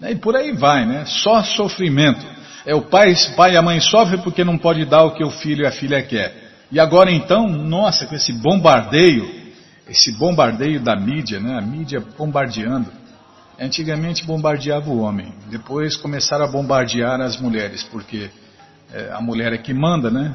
E 0.00 0.14
por 0.14 0.36
aí 0.36 0.52
vai, 0.52 0.86
né? 0.86 1.04
Só 1.06 1.42
sofrimento. 1.42 2.24
É 2.64 2.74
o 2.74 2.82
pai, 2.82 3.12
o 3.12 3.34
pai 3.34 3.54
e 3.54 3.56
a 3.56 3.62
mãe 3.62 3.80
sofrem 3.80 4.20
porque 4.20 4.44
não 4.44 4.58
pode 4.58 4.84
dar 4.84 5.04
o 5.04 5.14
que 5.14 5.24
o 5.24 5.30
filho 5.30 5.64
e 5.64 5.66
a 5.66 5.72
filha 5.72 6.02
quer. 6.02 6.48
E 6.70 6.78
agora 6.78 7.10
então, 7.10 7.48
nossa, 7.48 8.06
com 8.06 8.14
esse 8.14 8.32
bombardeio, 8.32 9.28
esse 9.88 10.12
bombardeio 10.12 10.78
da 10.78 10.94
mídia, 10.94 11.40
né? 11.40 11.58
A 11.58 11.62
mídia 11.62 12.00
bombardeando. 12.16 12.92
Antigamente 13.58 14.24
bombardeava 14.24 14.88
o 14.88 15.00
homem, 15.00 15.32
depois 15.50 15.96
começaram 15.96 16.44
a 16.44 16.48
bombardear 16.48 17.20
as 17.20 17.40
mulheres, 17.40 17.82
porque 17.82 18.30
é, 18.92 19.10
a 19.12 19.20
mulher 19.20 19.52
é 19.52 19.58
que 19.58 19.74
manda, 19.74 20.10
né? 20.10 20.32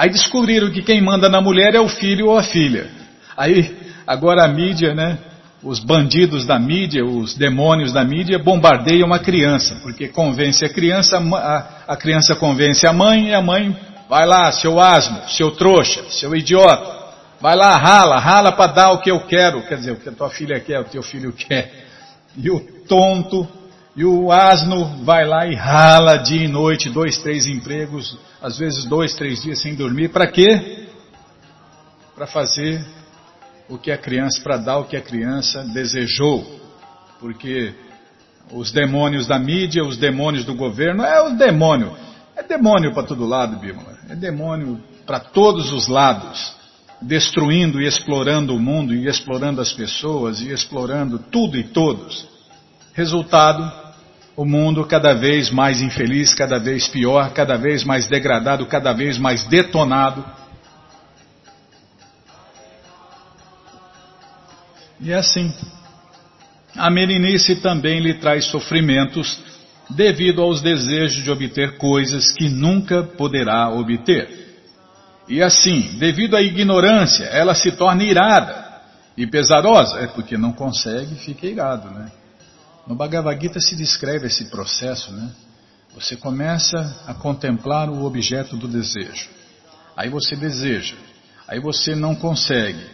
Aí 0.00 0.08
descobriram 0.08 0.70
que 0.70 0.80
quem 0.80 1.02
manda 1.02 1.28
na 1.28 1.42
mulher 1.42 1.74
é 1.74 1.80
o 1.80 1.88
filho 1.88 2.28
ou 2.28 2.38
a 2.38 2.42
filha. 2.42 2.88
Aí, 3.36 3.76
agora 4.06 4.44
a 4.44 4.48
mídia, 4.48 4.94
né? 4.94 5.18
Os 5.62 5.78
bandidos 5.78 6.46
da 6.46 6.58
mídia, 6.58 7.04
os 7.04 7.34
demônios 7.34 7.92
da 7.92 8.02
mídia 8.02 8.38
bombardeiam 8.38 9.12
a 9.12 9.18
criança, 9.18 9.76
porque 9.82 10.08
convence 10.08 10.64
a 10.64 10.70
criança, 10.70 11.18
a, 11.18 11.92
a 11.92 11.96
criança 11.96 12.34
convence 12.34 12.86
a 12.86 12.94
mãe 12.94 13.28
e 13.28 13.34
a 13.34 13.42
mãe 13.42 13.76
Vai 14.10 14.26
lá, 14.26 14.50
seu 14.50 14.80
asno, 14.80 15.20
seu 15.28 15.52
trouxa, 15.52 16.02
seu 16.10 16.34
idiota. 16.34 16.98
Vai 17.40 17.54
lá, 17.54 17.76
rala, 17.76 18.18
rala 18.18 18.50
para 18.50 18.72
dar 18.72 18.90
o 18.90 18.98
que 18.98 19.08
eu 19.08 19.20
quero. 19.20 19.62
Quer 19.62 19.76
dizer, 19.76 19.92
o 19.92 19.96
que 19.96 20.08
a 20.08 20.12
tua 20.12 20.28
filha 20.28 20.58
quer, 20.58 20.80
o 20.80 20.84
teu 20.84 21.00
filho 21.00 21.32
quer. 21.32 21.86
E 22.36 22.50
o 22.50 22.58
tonto 22.88 23.46
e 23.96 24.04
o 24.04 24.30
asno 24.30 25.04
vai 25.04 25.26
lá 25.26 25.46
e 25.46 25.54
rala 25.54 26.16
dia 26.18 26.44
e 26.44 26.48
noite, 26.48 26.88
dois, 26.88 27.18
três 27.18 27.46
empregos, 27.46 28.16
às 28.40 28.58
vezes 28.58 28.84
dois, 28.84 29.14
três 29.14 29.42
dias 29.42 29.60
sem 29.60 29.74
dormir. 29.74 30.10
Para 30.10 30.28
quê? 30.28 30.86
Para 32.14 32.26
fazer 32.26 32.84
o 33.68 33.76
que 33.76 33.90
a 33.90 33.98
criança, 33.98 34.40
para 34.42 34.56
dar 34.56 34.78
o 34.78 34.84
que 34.84 34.96
a 34.96 35.00
criança 35.00 35.64
desejou. 35.64 36.60
Porque 37.18 37.74
os 38.52 38.72
demônios 38.72 39.26
da 39.26 39.38
mídia, 39.38 39.84
os 39.84 39.96
demônios 39.96 40.44
do 40.44 40.54
governo, 40.54 41.02
é 41.04 41.20
o 41.22 41.36
demônio. 41.36 41.96
É 42.36 42.42
demônio 42.42 42.94
para 42.94 43.02
todo 43.02 43.26
lado, 43.26 43.58
Bímola. 43.58 43.98
É 44.08 44.14
demônio 44.14 44.80
para 45.04 45.20
todos 45.20 45.72
os 45.72 45.88
lados, 45.88 46.54
destruindo 47.02 47.80
e 47.80 47.86
explorando 47.86 48.54
o 48.54 48.60
mundo, 48.60 48.94
e 48.94 49.08
explorando 49.08 49.60
as 49.60 49.72
pessoas, 49.72 50.40
e 50.40 50.52
explorando 50.52 51.18
tudo 51.18 51.56
e 51.56 51.64
todos. 51.64 52.26
Resultado: 52.92 53.70
o 54.36 54.44
mundo 54.44 54.86
cada 54.86 55.14
vez 55.14 55.50
mais 55.50 55.80
infeliz, 55.80 56.34
cada 56.34 56.58
vez 56.58 56.88
pior, 56.88 57.32
cada 57.32 57.56
vez 57.56 57.84
mais 57.84 58.06
degradado, 58.06 58.66
cada 58.66 58.92
vez 58.92 59.18
mais 59.18 59.44
detonado. 59.44 60.24
E 65.00 65.12
é 65.12 65.16
assim. 65.16 65.52
A 66.76 66.90
meninice 66.90 67.56
também 67.56 68.00
lhe 68.00 68.14
traz 68.14 68.46
sofrimentos 68.46 69.42
devido 69.90 70.40
aos 70.40 70.62
desejos 70.62 71.22
de 71.22 71.30
obter 71.30 71.76
coisas 71.76 72.32
que 72.32 72.48
nunca 72.48 73.02
poderá 73.02 73.68
obter. 73.70 74.40
E 75.28 75.42
assim, 75.42 75.96
devido 75.98 76.36
à 76.36 76.42
ignorância, 76.42 77.24
ela 77.24 77.54
se 77.54 77.72
torna 77.72 78.04
irada 78.04 78.80
e 79.16 79.26
pesarosa, 79.26 80.00
é 80.00 80.06
porque 80.06 80.36
não 80.36 80.52
consegue, 80.52 81.14
fica 81.16 81.46
irado, 81.46 81.90
né? 81.90 82.10
No 82.90 82.96
Bhagavad 82.96 83.40
Gita 83.40 83.60
se 83.60 83.76
descreve 83.76 84.26
esse 84.26 84.46
processo, 84.46 85.12
né? 85.12 85.30
Você 85.94 86.16
começa 86.16 87.04
a 87.06 87.14
contemplar 87.14 87.88
o 87.88 88.04
objeto 88.04 88.56
do 88.56 88.66
desejo. 88.66 89.28
Aí 89.96 90.10
você 90.10 90.34
deseja, 90.34 90.96
aí 91.46 91.60
você 91.60 91.94
não 91.94 92.16
consegue, 92.16 92.84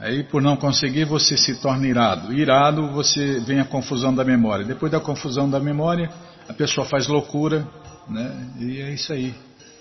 Aí, 0.00 0.22
por 0.22 0.40
não 0.40 0.56
conseguir, 0.56 1.04
você 1.04 1.36
se 1.36 1.56
torna 1.56 1.88
irado. 1.88 2.32
Irado, 2.32 2.92
você 2.92 3.40
vem 3.40 3.58
a 3.58 3.64
confusão 3.64 4.14
da 4.14 4.24
memória. 4.24 4.64
Depois 4.64 4.92
da 4.92 5.00
confusão 5.00 5.50
da 5.50 5.58
memória, 5.58 6.08
a 6.48 6.52
pessoa 6.52 6.86
faz 6.86 7.08
loucura, 7.08 7.66
né? 8.08 8.46
E 8.60 8.80
é 8.80 8.94
isso 8.94 9.12
aí. 9.12 9.34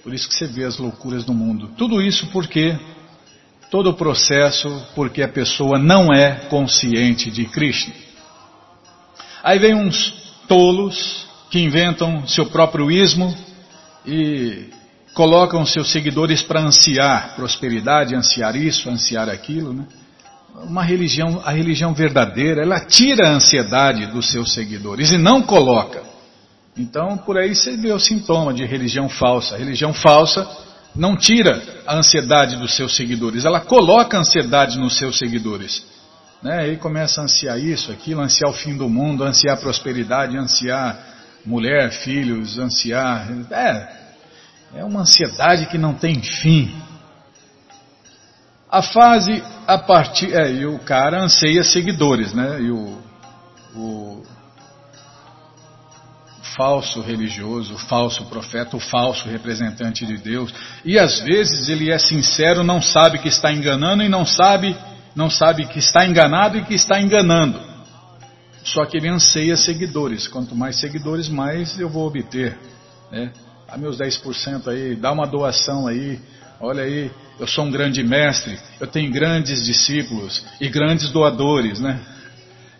Por 0.03 0.15
isso 0.15 0.27
que 0.27 0.33
você 0.33 0.47
vê 0.47 0.63
as 0.63 0.79
loucuras 0.79 1.23
no 1.27 1.35
mundo. 1.35 1.69
Tudo 1.77 2.01
isso 2.01 2.25
porque 2.31 2.75
todo 3.69 3.91
o 3.91 3.93
processo, 3.93 4.67
porque 4.95 5.21
a 5.21 5.27
pessoa 5.27 5.77
não 5.77 6.11
é 6.11 6.47
consciente 6.49 7.29
de 7.29 7.45
Krishna. 7.45 8.06
Aí 9.47 9.59
vem 9.59 9.73
uns 9.73 10.13
tolos 10.45 11.25
que 11.49 11.57
inventam 11.57 12.27
seu 12.27 12.47
próprio 12.47 12.91
ismo 12.91 13.33
e 14.05 14.65
colocam 15.13 15.65
seus 15.65 15.89
seguidores 15.89 16.41
para 16.41 16.59
ansiar 16.59 17.33
prosperidade, 17.33 18.13
ansiar 18.13 18.57
isso, 18.57 18.89
ansiar 18.89 19.29
aquilo, 19.29 19.71
né? 19.71 19.85
uma 20.65 20.83
religião, 20.83 21.41
a 21.45 21.51
religião 21.51 21.93
verdadeira, 21.93 22.61
ela 22.61 22.81
tira 22.81 23.29
a 23.29 23.31
ansiedade 23.35 24.07
dos 24.07 24.29
seus 24.29 24.53
seguidores 24.53 25.11
e 25.11 25.17
não 25.17 25.41
coloca. 25.41 26.03
Então, 26.77 27.17
por 27.17 27.37
aí 27.37 27.55
você 27.55 27.77
vê 27.77 27.93
o 27.93 27.99
sintoma 27.99 28.53
de 28.53 28.65
religião 28.65 29.07
falsa. 29.07 29.55
A 29.55 29.57
religião 29.57 29.93
falsa 29.93 30.45
não 30.93 31.15
tira 31.15 31.63
a 31.87 31.95
ansiedade 31.95 32.57
dos 32.57 32.75
seus 32.75 32.97
seguidores, 32.97 33.45
ela 33.45 33.61
coloca 33.61 34.17
a 34.17 34.19
ansiedade 34.19 34.77
nos 34.77 34.97
seus 34.97 35.17
seguidores. 35.17 35.85
Né? 36.41 36.75
Começa 36.75 37.21
a 37.21 37.23
ansiar 37.23 37.59
isso, 37.59 37.91
aquilo, 37.91 38.21
ansiar 38.21 38.49
o 38.49 38.53
fim 38.53 38.75
do 38.77 38.87
mundo, 38.89 39.23
ansiar 39.23 39.57
prosperidade, 39.57 40.37
ansiar 40.37 40.97
mulher, 41.45 41.91
filhos, 41.91 42.57
ansiar. 42.59 43.27
É, 43.51 43.97
é 44.75 44.83
uma 44.83 45.01
ansiedade 45.01 45.65
que 45.67 45.77
não 45.77 45.93
tem 45.93 46.21
fim. 46.21 46.73
A 48.69 48.81
fase 48.81 49.41
a 49.65 49.77
partir. 49.77 50.33
É, 50.33 50.51
e 50.51 50.65
o 50.65 50.77
cara 50.79 51.21
anseia 51.21 51.63
seguidores, 51.63 52.33
né? 52.33 52.61
E 52.61 52.69
o, 52.69 53.01
o 53.75 54.23
falso 56.57 57.01
religioso, 57.01 57.75
o 57.75 57.77
falso 57.77 58.25
profeta, 58.25 58.75
o 58.75 58.79
falso 58.79 59.29
representante 59.29 60.05
de 60.05 60.17
Deus. 60.17 60.53
E 60.83 60.97
às 60.97 61.19
vezes 61.21 61.69
ele 61.69 61.91
é 61.91 61.99
sincero, 61.99 62.63
não 62.63 62.81
sabe 62.81 63.19
que 63.19 63.27
está 63.27 63.53
enganando 63.53 64.03
e 64.03 64.09
não 64.09 64.25
sabe, 64.25 64.75
não 65.17 65.31
sabe 65.31 65.65
que 65.65 65.79
está 65.79 66.05
enganado 66.05 66.59
e 66.59 66.63
que 66.63 66.75
está 66.75 67.01
enganando. 67.01 67.59
Só 68.63 68.85
que 68.85 68.97
ele 68.97 69.09
anseia 69.09 69.57
seguidores. 69.57 70.27
Quanto 70.27 70.55
mais 70.55 70.79
seguidores, 70.79 71.27
mais 71.27 71.79
eu 71.79 71.89
vou 71.89 72.05
obter. 72.05 72.55
Né? 73.11 73.33
Dá 73.67 73.75
meus 73.77 73.97
10% 73.97 74.67
aí, 74.67 74.95
dá 74.95 75.11
uma 75.11 75.25
doação 75.25 75.87
aí. 75.87 76.19
Olha 76.61 76.83
aí, 76.83 77.09
eu 77.39 77.47
sou 77.47 77.65
um 77.65 77.71
grande 77.71 78.03
mestre, 78.03 78.59
eu 78.79 78.85
tenho 78.85 79.11
grandes 79.11 79.65
discípulos 79.65 80.45
e 80.61 80.69
grandes 80.69 81.09
doadores, 81.09 81.79
né? 81.79 81.99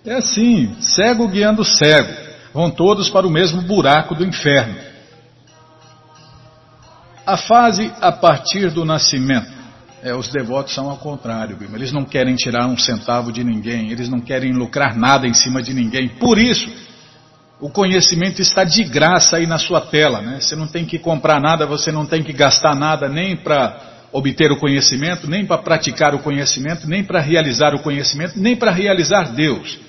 É 0.06 0.14
assim, 0.14 0.76
cego 0.80 1.28
guiando 1.28 1.64
cego, 1.64 2.12
vão 2.54 2.70
todos 2.72 3.10
para 3.10 3.28
o 3.28 3.32
mesmo 3.32 3.62
buraco 3.62 4.16
do 4.16 4.26
inferno. 4.26 4.76
A 7.26 7.36
fase 7.36 7.92
a 8.00 8.12
partir 8.12 8.72
do 8.72 8.86
nascimento. 8.86 9.57
É, 10.08 10.16
os 10.16 10.30
devotos 10.30 10.74
são 10.74 10.90
ao 10.90 10.98
contrário, 10.98 11.58
eles 11.74 11.92
não 11.92 12.06
querem 12.06 12.36
tirar 12.36 12.66
um 12.68 12.78
centavo 12.78 13.32
de 13.32 13.44
ninguém, 13.44 13.92
eles 13.92 14.08
não 14.08 14.22
querem 14.22 14.54
lucrar 14.54 14.96
nada 14.96 15.28
em 15.28 15.34
cima 15.34 15.62
de 15.62 15.74
ninguém. 15.74 16.08
Por 16.08 16.38
isso, 16.38 16.70
O 17.60 17.72
conhecimento 17.72 18.40
está 18.40 18.64
de 18.64 18.84
graça 18.84 19.38
aí 19.38 19.48
na 19.48 19.58
sua 19.58 19.82
tela, 19.82 20.22
né? 20.22 20.40
Você 20.40 20.56
não 20.56 20.68
tem 20.68 20.86
que 20.86 21.00
comprar 21.00 21.42
nada, 21.42 21.66
você 21.66 21.92
não 21.92 22.06
tem 22.06 22.22
que 22.22 22.32
gastar 22.32 22.76
nada 22.76 23.10
nem 23.10 23.36
para 23.36 24.08
obter 24.12 24.52
o 24.52 24.60
conhecimento, 24.60 25.28
nem 25.28 25.44
para 25.44 25.58
praticar 25.58 26.14
o 26.14 26.20
conhecimento, 26.20 26.88
nem 26.88 27.04
para 27.04 27.20
realizar 27.20 27.74
o 27.74 27.80
conhecimento, 27.80 28.40
nem 28.40 28.56
para 28.56 28.72
realizar 28.72 29.34
Deus. 29.34 29.80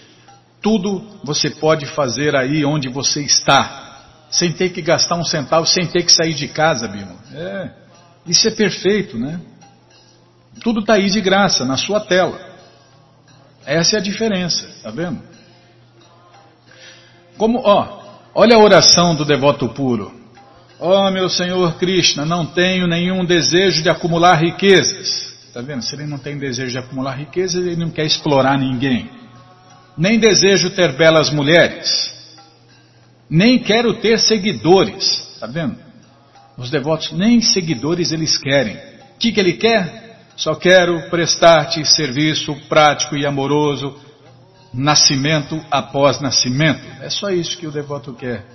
Tudo 0.63 1.05
você 1.23 1.51
pode 1.51 1.85
fazer 1.87 2.35
aí 2.35 2.65
onde 2.65 2.89
você 2.89 3.21
está, 3.21 3.99
sem 4.31 4.51
ter 4.51 4.71
que 4.71 4.81
gastar 4.81 5.17
um 5.17 5.25
centavo, 5.25 5.67
sem 5.67 5.87
ter 5.87 6.03
que 6.03 6.13
sair 6.13 6.33
de 6.33 6.49
casa, 6.49 6.89
Bimo. 6.89 7.19
É, 7.35 7.71
isso 8.27 8.49
é 8.49 8.51
perfeito, 8.51 9.19
né? 9.19 9.39
Tudo 10.63 10.81
está 10.81 10.95
aí 10.95 11.11
de 11.11 11.21
graça, 11.21 11.65
na 11.65 11.77
sua 11.77 12.01
tela. 12.01 12.39
Essa 13.65 13.97
é 13.97 13.99
a 13.99 14.03
diferença, 14.03 14.67
tá 14.83 14.91
vendo? 14.91 15.21
Como, 17.37 17.61
ó, 17.65 18.03
olha 18.35 18.57
a 18.57 18.59
oração 18.59 19.15
do 19.15 19.25
devoto 19.25 19.69
puro. 19.69 20.13
Ó 20.81 21.07
oh, 21.07 21.11
meu 21.11 21.29
Senhor 21.29 21.77
Krishna, 21.77 22.25
não 22.25 22.47
tenho 22.47 22.87
nenhum 22.87 23.25
desejo 23.25 23.83
de 23.83 23.91
acumular 23.91 24.37
riquezas. 24.37 25.29
Tá 25.53 25.61
vendo? 25.61 25.83
Se 25.83 25.95
ele 25.95 26.07
não 26.07 26.19
tem 26.19 26.39
desejo 26.39 26.73
de 26.73 26.79
acumular 26.79 27.15
riquezas, 27.15 27.65
ele 27.65 27.77
não 27.77 27.91
quer 27.91 28.07
explorar 28.07 28.59
ninguém. 28.59 29.11
Nem 29.97 30.19
desejo 30.19 30.71
ter 30.71 30.93
belas 30.97 31.31
mulheres. 31.31 32.15
Nem 33.29 33.59
quero 33.59 33.95
ter 33.95 34.19
seguidores. 34.21 35.37
Tá 35.41 35.47
vendo? 35.47 35.77
Os 36.57 36.71
devotos 36.71 37.13
nem 37.13 37.41
seguidores 37.41 38.13
eles 38.13 38.39
querem. 38.39 38.77
O 38.77 39.19
que, 39.19 39.33
que 39.33 39.41
ele 39.41 39.55
quer? 39.55 40.08
Só 40.39 40.55
quero 40.55 41.11
prestar-te 41.11 41.85
serviço 41.85 42.55
prático 42.69 43.17
e 43.17 43.27
amoroso 43.27 43.99
nascimento 44.73 45.61
após 45.69 46.21
nascimento. 46.21 46.81
É 47.03 47.11
só 47.11 47.29
isso 47.29 47.59
que 47.59 47.67
o 47.67 47.73
devoto 47.73 48.15
quer. 48.15 48.47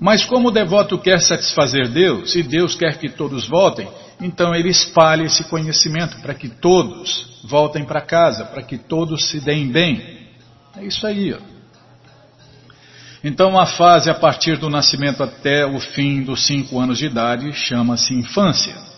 Mas 0.00 0.24
como 0.24 0.48
o 0.48 0.50
devoto 0.50 0.98
quer 0.98 1.20
satisfazer 1.20 1.88
Deus 1.88 2.34
e 2.34 2.42
Deus 2.42 2.74
quer 2.74 2.96
que 2.96 3.10
todos 3.10 3.46
voltem, 3.46 3.86
então 4.22 4.54
ele 4.54 4.70
espalha 4.70 5.24
esse 5.24 5.44
conhecimento 5.44 6.18
para 6.22 6.32
que 6.32 6.48
todos 6.48 7.42
voltem 7.44 7.84
para 7.84 8.00
casa, 8.00 8.46
para 8.46 8.62
que 8.62 8.78
todos 8.78 9.28
se 9.28 9.38
deem 9.38 9.70
bem. 9.70 10.30
É 10.74 10.82
isso 10.82 11.06
aí. 11.06 11.34
Ó. 11.34 11.38
Então 13.22 13.60
a 13.60 13.66
fase 13.66 14.08
a 14.08 14.14
partir 14.14 14.56
do 14.56 14.70
nascimento 14.70 15.22
até 15.22 15.66
o 15.66 15.78
fim 15.78 16.22
dos 16.22 16.46
cinco 16.46 16.80
anos 16.80 16.96
de 16.96 17.04
idade 17.04 17.52
chama-se 17.52 18.14
infância. 18.14 18.91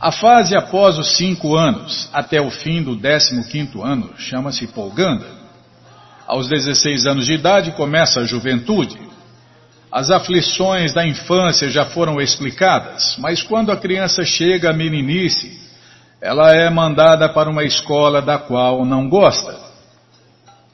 A 0.00 0.10
fase 0.10 0.56
após 0.56 0.98
os 0.98 1.18
cinco 1.18 1.54
anos, 1.54 2.08
até 2.10 2.40
o 2.40 2.50
fim 2.50 2.82
do 2.82 2.96
décimo 2.96 3.44
quinto 3.44 3.82
ano, 3.82 4.14
chama-se 4.16 4.66
polganda. 4.68 5.26
Aos 6.26 6.48
16 6.48 7.06
anos 7.06 7.26
de 7.26 7.34
idade 7.34 7.72
começa 7.72 8.20
a 8.20 8.24
juventude. 8.24 8.98
As 9.92 10.10
aflições 10.10 10.94
da 10.94 11.06
infância 11.06 11.68
já 11.68 11.84
foram 11.84 12.18
explicadas, 12.18 13.16
mas 13.18 13.42
quando 13.42 13.70
a 13.70 13.76
criança 13.76 14.24
chega 14.24 14.70
à 14.70 14.72
meninice, 14.72 15.60
ela 16.18 16.50
é 16.54 16.70
mandada 16.70 17.28
para 17.28 17.50
uma 17.50 17.64
escola 17.64 18.22
da 18.22 18.38
qual 18.38 18.86
não 18.86 19.06
gosta. 19.06 19.54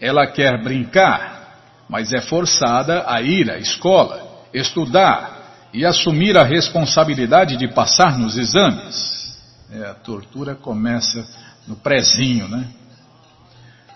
Ela 0.01 0.29
quer 0.29 0.63
brincar, 0.63 1.59
mas 1.89 2.13
é 2.13 2.21
forçada 2.21 3.03
a 3.09 3.21
ir 3.21 3.51
à 3.51 3.59
escola, 3.59 4.23
estudar 4.55 5.36
e 5.77 5.85
assumir 5.85 6.39
a 6.39 6.43
responsabilidade 6.43 7.55
de 7.59 7.69
passar 7.69 8.19
nos 8.19 8.39
exames. 8.39 9.37
É, 9.71 9.85
a 9.85 9.93
tortura 9.93 10.55
começa 10.55 11.23
no 11.69 11.77
prezinho, 11.77 12.49
né? 12.49 12.67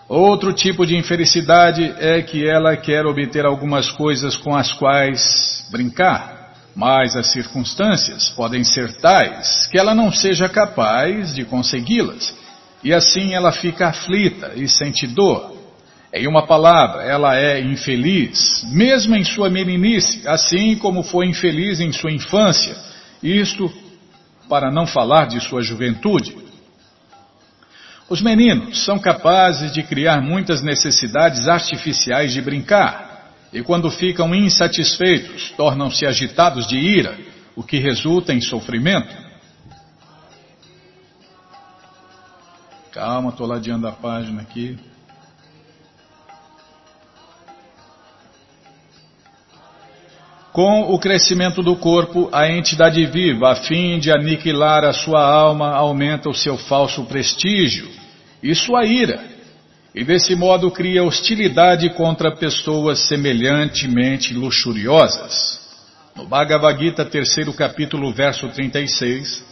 Outro 0.07 0.53
tipo 0.53 0.85
de 0.85 0.95
infelicidade 0.95 1.83
é 1.97 2.21
que 2.21 2.47
ela 2.47 2.77
quer 2.77 3.07
obter 3.07 3.47
algumas 3.47 3.89
coisas 3.89 4.35
com 4.35 4.55
as 4.55 4.71
quais 4.71 5.67
brincar, 5.71 6.53
mas 6.75 7.15
as 7.15 7.31
circunstâncias 7.31 8.29
podem 8.29 8.63
ser 8.63 8.93
tais 8.97 9.65
que 9.71 9.79
ela 9.79 9.95
não 9.95 10.11
seja 10.11 10.47
capaz 10.47 11.33
de 11.33 11.45
consegui-las, 11.45 12.31
e 12.83 12.93
assim 12.93 13.33
ela 13.33 13.51
fica 13.51 13.87
aflita 13.87 14.51
e 14.55 14.67
sente 14.67 15.07
dor. 15.07 15.57
Em 16.13 16.27
uma 16.27 16.45
palavra, 16.45 17.03
ela 17.03 17.37
é 17.37 17.61
infeliz, 17.61 18.65
mesmo 18.69 19.15
em 19.15 19.23
sua 19.23 19.49
meninice, 19.49 20.27
assim 20.27 20.75
como 20.75 21.03
foi 21.03 21.27
infeliz 21.27 21.79
em 21.79 21.93
sua 21.93 22.11
infância. 22.11 22.75
Isto 23.23 23.71
para 24.49 24.69
não 24.69 24.85
falar 24.85 25.27
de 25.27 25.39
sua 25.39 25.61
juventude. 25.61 26.35
Os 28.09 28.21
meninos 28.21 28.83
são 28.83 28.99
capazes 28.99 29.71
de 29.71 29.83
criar 29.83 30.21
muitas 30.21 30.61
necessidades 30.61 31.47
artificiais 31.47 32.33
de 32.33 32.41
brincar, 32.41 33.31
e 33.53 33.63
quando 33.63 33.89
ficam 33.89 34.35
insatisfeitos, 34.35 35.51
tornam-se 35.51 36.05
agitados 36.05 36.67
de 36.67 36.75
ira, 36.75 37.17
o 37.55 37.63
que 37.63 37.77
resulta 37.77 38.33
em 38.33 38.41
sofrimento. 38.41 39.15
Calma, 42.91 43.29
estou 43.29 43.47
ladeando 43.47 43.87
a 43.87 43.93
página 43.93 44.41
aqui. 44.41 44.77
Com 50.51 50.93
o 50.93 50.99
crescimento 50.99 51.63
do 51.63 51.77
corpo, 51.77 52.27
a 52.29 52.49
entidade 52.49 53.05
viva, 53.05 53.53
a 53.53 53.55
fim 53.55 53.97
de 53.99 54.11
aniquilar 54.11 54.83
a 54.83 54.91
sua 54.91 55.23
alma, 55.23 55.69
aumenta 55.69 56.29
o 56.29 56.33
seu 56.33 56.57
falso 56.57 57.05
prestígio 57.05 57.89
e 58.43 58.53
sua 58.53 58.85
ira, 58.85 59.23
e 59.95 60.03
desse 60.03 60.35
modo 60.35 60.69
cria 60.69 61.05
hostilidade 61.05 61.89
contra 61.91 62.35
pessoas 62.35 63.07
semelhantemente 63.07 64.33
luxuriosas. 64.33 65.57
No 66.17 66.27
Bhagavad 66.27 66.77
Gita, 66.77 67.05
terceiro 67.05 67.53
capítulo, 67.53 68.11
verso 68.11 68.49
36. 68.49 69.45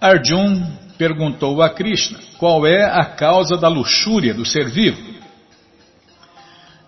Arjun 0.00 0.72
perguntou 0.96 1.60
a 1.60 1.68
Krishna 1.68 2.18
qual 2.38 2.66
é 2.66 2.84
a 2.84 3.04
causa 3.04 3.58
da 3.58 3.68
luxúria 3.68 4.32
do 4.32 4.46
ser 4.46 4.70
vivo. 4.70 5.15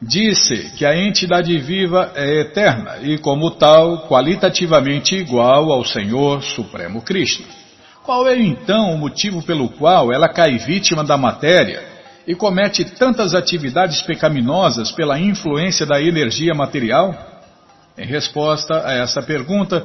Disse 0.00 0.70
que 0.76 0.86
a 0.86 0.96
entidade 0.96 1.58
viva 1.58 2.12
é 2.14 2.40
eterna 2.40 2.98
e, 3.02 3.18
como 3.18 3.50
tal, 3.50 4.06
qualitativamente 4.06 5.16
igual 5.16 5.72
ao 5.72 5.84
Senhor 5.84 6.40
Supremo 6.42 7.02
Krishna. 7.02 7.46
Qual 8.04 8.26
é 8.28 8.38
então 8.38 8.94
o 8.94 8.98
motivo 8.98 9.42
pelo 9.42 9.68
qual 9.68 10.12
ela 10.12 10.28
cai 10.28 10.56
vítima 10.56 11.02
da 11.02 11.16
matéria 11.16 11.82
e 12.26 12.34
comete 12.34 12.84
tantas 12.84 13.34
atividades 13.34 14.00
pecaminosas 14.00 14.92
pela 14.92 15.18
influência 15.18 15.84
da 15.84 16.00
energia 16.00 16.54
material? 16.54 17.12
Em 17.96 18.06
resposta 18.06 18.86
a 18.86 18.92
essa 18.92 19.20
pergunta, 19.20 19.84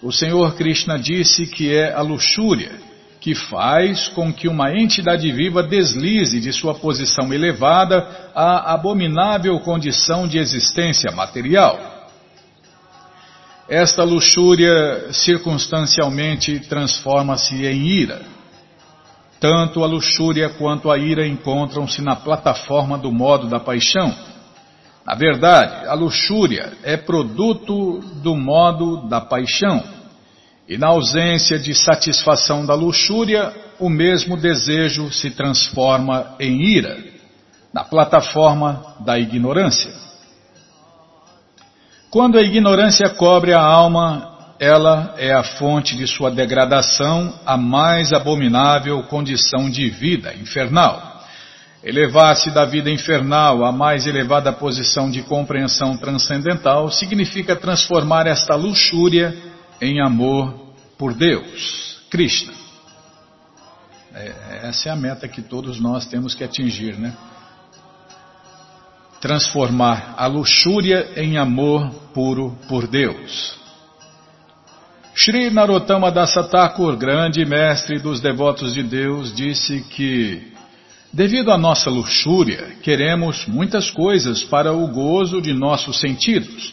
o 0.00 0.12
Senhor 0.12 0.54
Krishna 0.54 0.96
disse 0.96 1.44
que 1.46 1.74
é 1.74 1.92
a 1.92 2.00
luxúria 2.00 2.89
que 3.20 3.34
faz 3.34 4.08
com 4.08 4.32
que 4.32 4.48
uma 4.48 4.74
entidade 4.74 5.30
viva 5.30 5.62
deslize 5.62 6.40
de 6.40 6.52
sua 6.52 6.74
posição 6.74 7.32
elevada 7.32 8.30
à 8.34 8.72
abominável 8.72 9.60
condição 9.60 10.26
de 10.26 10.38
existência 10.38 11.12
material. 11.12 11.78
Esta 13.68 14.02
luxúria 14.02 15.12
circunstancialmente 15.12 16.60
transforma-se 16.60 17.54
em 17.66 17.86
ira. 17.86 18.22
Tanto 19.38 19.84
a 19.84 19.86
luxúria 19.86 20.48
quanto 20.48 20.90
a 20.90 20.98
ira 20.98 21.26
encontram-se 21.26 22.02
na 22.02 22.16
plataforma 22.16 22.98
do 22.98 23.12
modo 23.12 23.48
da 23.48 23.60
paixão. 23.60 24.14
Na 25.06 25.14
verdade, 25.14 25.86
a 25.86 25.94
luxúria 25.94 26.72
é 26.82 26.96
produto 26.96 28.00
do 28.22 28.34
modo 28.34 29.08
da 29.08 29.20
paixão 29.20 29.99
e 30.68 30.78
na 30.78 30.88
ausência 30.88 31.58
de 31.58 31.74
satisfação 31.74 32.64
da 32.64 32.74
luxúria, 32.74 33.52
o 33.78 33.88
mesmo 33.88 34.36
desejo 34.36 35.10
se 35.10 35.30
transforma 35.30 36.34
em 36.38 36.62
ira, 36.62 36.96
na 37.72 37.82
plataforma 37.82 38.96
da 39.00 39.18
ignorância. 39.18 39.92
Quando 42.10 42.38
a 42.38 42.42
ignorância 42.42 43.08
cobre 43.10 43.52
a 43.52 43.60
alma, 43.60 44.30
ela 44.58 45.14
é 45.16 45.32
a 45.32 45.42
fonte 45.42 45.96
de 45.96 46.06
sua 46.06 46.30
degradação, 46.30 47.32
a 47.46 47.56
mais 47.56 48.12
abominável 48.12 49.02
condição 49.04 49.70
de 49.70 49.88
vida 49.88 50.34
infernal. 50.34 51.22
Elevar-se 51.82 52.50
da 52.50 52.66
vida 52.66 52.90
infernal 52.90 53.64
à 53.64 53.72
mais 53.72 54.06
elevada 54.06 54.52
posição 54.52 55.10
de 55.10 55.22
compreensão 55.22 55.96
transcendental 55.96 56.90
significa 56.90 57.56
transformar 57.56 58.26
esta 58.26 58.54
luxúria 58.54 59.34
em 59.80 60.00
amor 60.00 60.74
por 60.98 61.14
Deus, 61.14 62.02
Krishna. 62.10 62.52
É, 64.14 64.68
essa 64.68 64.88
é 64.88 64.92
a 64.92 64.96
meta 64.96 65.28
que 65.28 65.40
todos 65.40 65.80
nós 65.80 66.06
temos 66.06 66.34
que 66.34 66.44
atingir, 66.44 66.98
né? 66.98 67.16
Transformar 69.20 70.14
a 70.16 70.26
luxúria 70.26 71.12
em 71.16 71.36
amor 71.36 71.90
puro 72.12 72.58
por 72.68 72.86
Deus. 72.86 73.58
Sri 75.14 75.50
Narottama 75.50 76.10
Dasa 76.10 76.44
Thakur, 76.44 76.96
grande 76.96 77.44
mestre 77.44 77.98
dos 77.98 78.20
devotos 78.20 78.74
de 78.74 78.82
Deus, 78.82 79.34
disse 79.34 79.82
que 79.90 80.50
Devido 81.12 81.50
à 81.50 81.58
nossa 81.58 81.90
luxúria, 81.90 82.76
queremos 82.82 83.44
muitas 83.46 83.90
coisas 83.90 84.44
para 84.44 84.72
o 84.72 84.86
gozo 84.86 85.42
de 85.42 85.52
nossos 85.52 85.98
sentidos. 85.98 86.72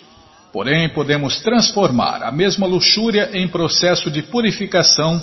Porém, 0.57 0.89
podemos 0.89 1.39
transformar 1.41 2.23
a 2.23 2.31
mesma 2.31 2.65
luxúria 2.65 3.29
em 3.31 3.47
processo 3.47 4.09
de 4.09 4.23
purificação 4.23 5.21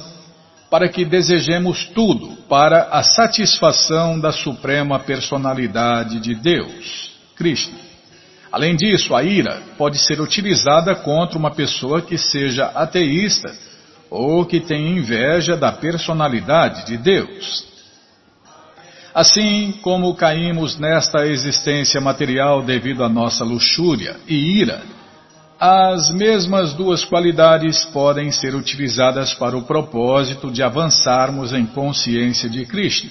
para 0.71 0.89
que 0.89 1.05
desejemos 1.05 1.87
tudo 1.87 2.37
para 2.49 2.85
a 2.93 3.03
satisfação 3.03 4.21
da 4.21 4.31
suprema 4.31 4.97
personalidade 5.01 6.21
de 6.21 6.37
Deus, 6.37 7.11
Krishna. 7.35 7.77
Além 8.53 8.77
disso, 8.77 9.13
a 9.13 9.25
ira 9.25 9.61
pode 9.77 9.99
ser 9.99 10.21
utilizada 10.21 10.95
contra 10.95 11.37
uma 11.37 11.51
pessoa 11.51 12.01
que 12.01 12.17
seja 12.17 12.67
ateísta 12.67 13.53
ou 14.09 14.47
que 14.47 14.61
tenha 14.61 14.89
inveja 14.89 15.57
da 15.57 15.73
personalidade 15.73 16.87
de 16.87 16.97
Deus. 16.97 17.67
Assim 19.13 19.75
como 19.83 20.15
caímos 20.15 20.79
nesta 20.79 21.27
existência 21.27 22.01
material 22.01 22.63
devido 22.63 23.03
à 23.03 23.09
nossa 23.09 23.43
luxúria 23.43 24.17
e 24.29 24.61
ira, 24.61 24.81
as 25.67 26.11
mesmas 26.11 26.75
duas 26.75 27.07
qualidades 27.07 27.87
podem 27.87 28.31
ser 28.31 28.55
utilizadas 28.55 29.33
para 29.33 29.57
o 29.57 29.63
propósito 29.63 30.51
de 30.51 30.63
avançarmos 30.63 31.55
em 31.55 31.65
consciência 31.65 32.51
de 32.51 32.67
Krishna. 32.67 33.11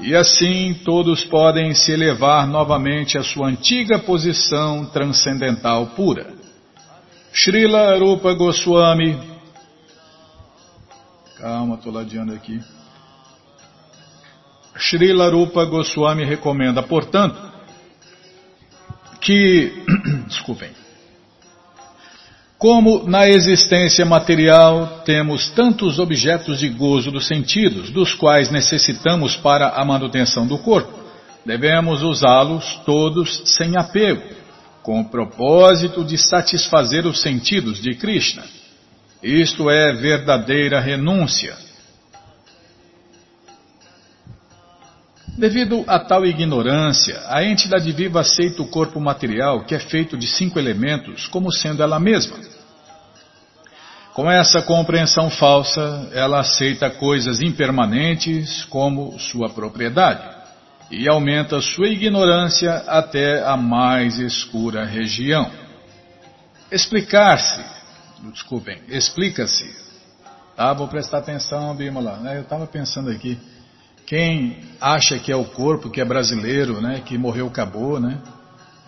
E 0.00 0.12
assim 0.12 0.74
todos 0.84 1.22
podem 1.22 1.72
se 1.74 1.92
elevar 1.92 2.48
novamente 2.48 3.16
à 3.16 3.22
sua 3.22 3.46
antiga 3.46 3.96
posição 3.96 4.86
transcendental 4.86 5.86
pura. 5.94 6.34
Srila 7.32 7.96
Rupa 7.96 8.34
Goswami. 8.34 9.16
Calma, 11.36 11.76
estou 11.76 11.92
ladeando 11.92 12.34
aqui. 12.34 12.60
Srila 14.76 15.30
Rupa 15.30 15.64
Goswami 15.64 16.24
recomenda, 16.24 16.82
portanto, 16.82 17.40
que. 19.20 19.72
Desculpem. 20.26 20.87
Como 22.58 23.08
na 23.08 23.28
existência 23.28 24.04
material 24.04 25.02
temos 25.04 25.48
tantos 25.50 26.00
objetos 26.00 26.58
de 26.58 26.68
gozo 26.68 27.10
dos 27.12 27.28
sentidos, 27.28 27.90
dos 27.90 28.12
quais 28.12 28.50
necessitamos 28.50 29.36
para 29.36 29.68
a 29.68 29.84
manutenção 29.84 30.44
do 30.44 30.58
corpo, 30.58 30.92
devemos 31.46 32.02
usá-los 32.02 32.80
todos 32.84 33.42
sem 33.56 33.76
apego, 33.76 34.22
com 34.82 35.00
o 35.00 35.08
propósito 35.08 36.04
de 36.04 36.18
satisfazer 36.18 37.06
os 37.06 37.20
sentidos 37.20 37.80
de 37.80 37.94
Krishna. 37.94 38.42
Isto 39.22 39.70
é 39.70 39.92
verdadeira 39.92 40.80
renúncia 40.80 41.67
Devido 45.38 45.84
a 45.86 46.00
tal 46.00 46.26
ignorância, 46.26 47.22
a 47.28 47.44
entidade 47.44 47.92
viva 47.92 48.22
aceita 48.22 48.60
o 48.60 48.66
corpo 48.66 48.98
material, 48.98 49.64
que 49.64 49.72
é 49.72 49.78
feito 49.78 50.16
de 50.16 50.26
cinco 50.26 50.58
elementos, 50.58 51.28
como 51.28 51.52
sendo 51.52 51.80
ela 51.80 52.00
mesma. 52.00 52.36
Com 54.14 54.28
essa 54.28 54.60
compreensão 54.62 55.30
falsa, 55.30 56.10
ela 56.12 56.40
aceita 56.40 56.90
coisas 56.90 57.40
impermanentes 57.40 58.64
como 58.64 59.16
sua 59.20 59.48
propriedade 59.48 60.28
e 60.90 61.08
aumenta 61.08 61.60
sua 61.60 61.86
ignorância 61.86 62.72
até 62.88 63.40
a 63.46 63.56
mais 63.56 64.18
escura 64.18 64.84
região. 64.84 65.48
Explicar-se, 66.68 67.64
desculpem, 68.32 68.82
explica-se. 68.88 69.72
Tá, 70.56 70.72
vou 70.72 70.88
prestar 70.88 71.18
atenção, 71.18 71.76
Bímola. 71.76 72.16
Né? 72.16 72.38
Eu 72.38 72.42
estava 72.42 72.66
pensando 72.66 73.08
aqui. 73.08 73.38
Quem 74.08 74.56
acha 74.80 75.18
que 75.18 75.30
é 75.30 75.36
o 75.36 75.44
corpo, 75.44 75.90
que 75.90 76.00
é 76.00 76.04
brasileiro, 76.04 76.80
né, 76.80 77.02
que 77.04 77.18
morreu, 77.18 77.46
acabou, 77.46 78.00
né, 78.00 78.18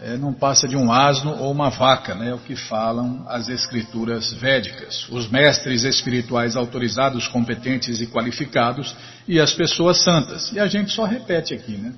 é, 0.00 0.16
não 0.16 0.32
passa 0.32 0.66
de 0.66 0.78
um 0.78 0.90
asno 0.90 1.36
ou 1.36 1.52
uma 1.52 1.68
vaca, 1.68 2.14
né, 2.14 2.30
é 2.30 2.34
o 2.34 2.38
que 2.38 2.56
falam 2.56 3.26
as 3.28 3.50
escrituras 3.50 4.32
védicas. 4.32 5.06
Os 5.10 5.28
mestres 5.28 5.84
espirituais 5.84 6.56
autorizados, 6.56 7.28
competentes 7.28 8.00
e 8.00 8.06
qualificados 8.06 8.96
e 9.28 9.38
as 9.38 9.52
pessoas 9.52 10.02
santas. 10.02 10.50
E 10.52 10.58
a 10.58 10.66
gente 10.66 10.90
só 10.90 11.04
repete 11.04 11.52
aqui, 11.52 11.72
né? 11.72 11.92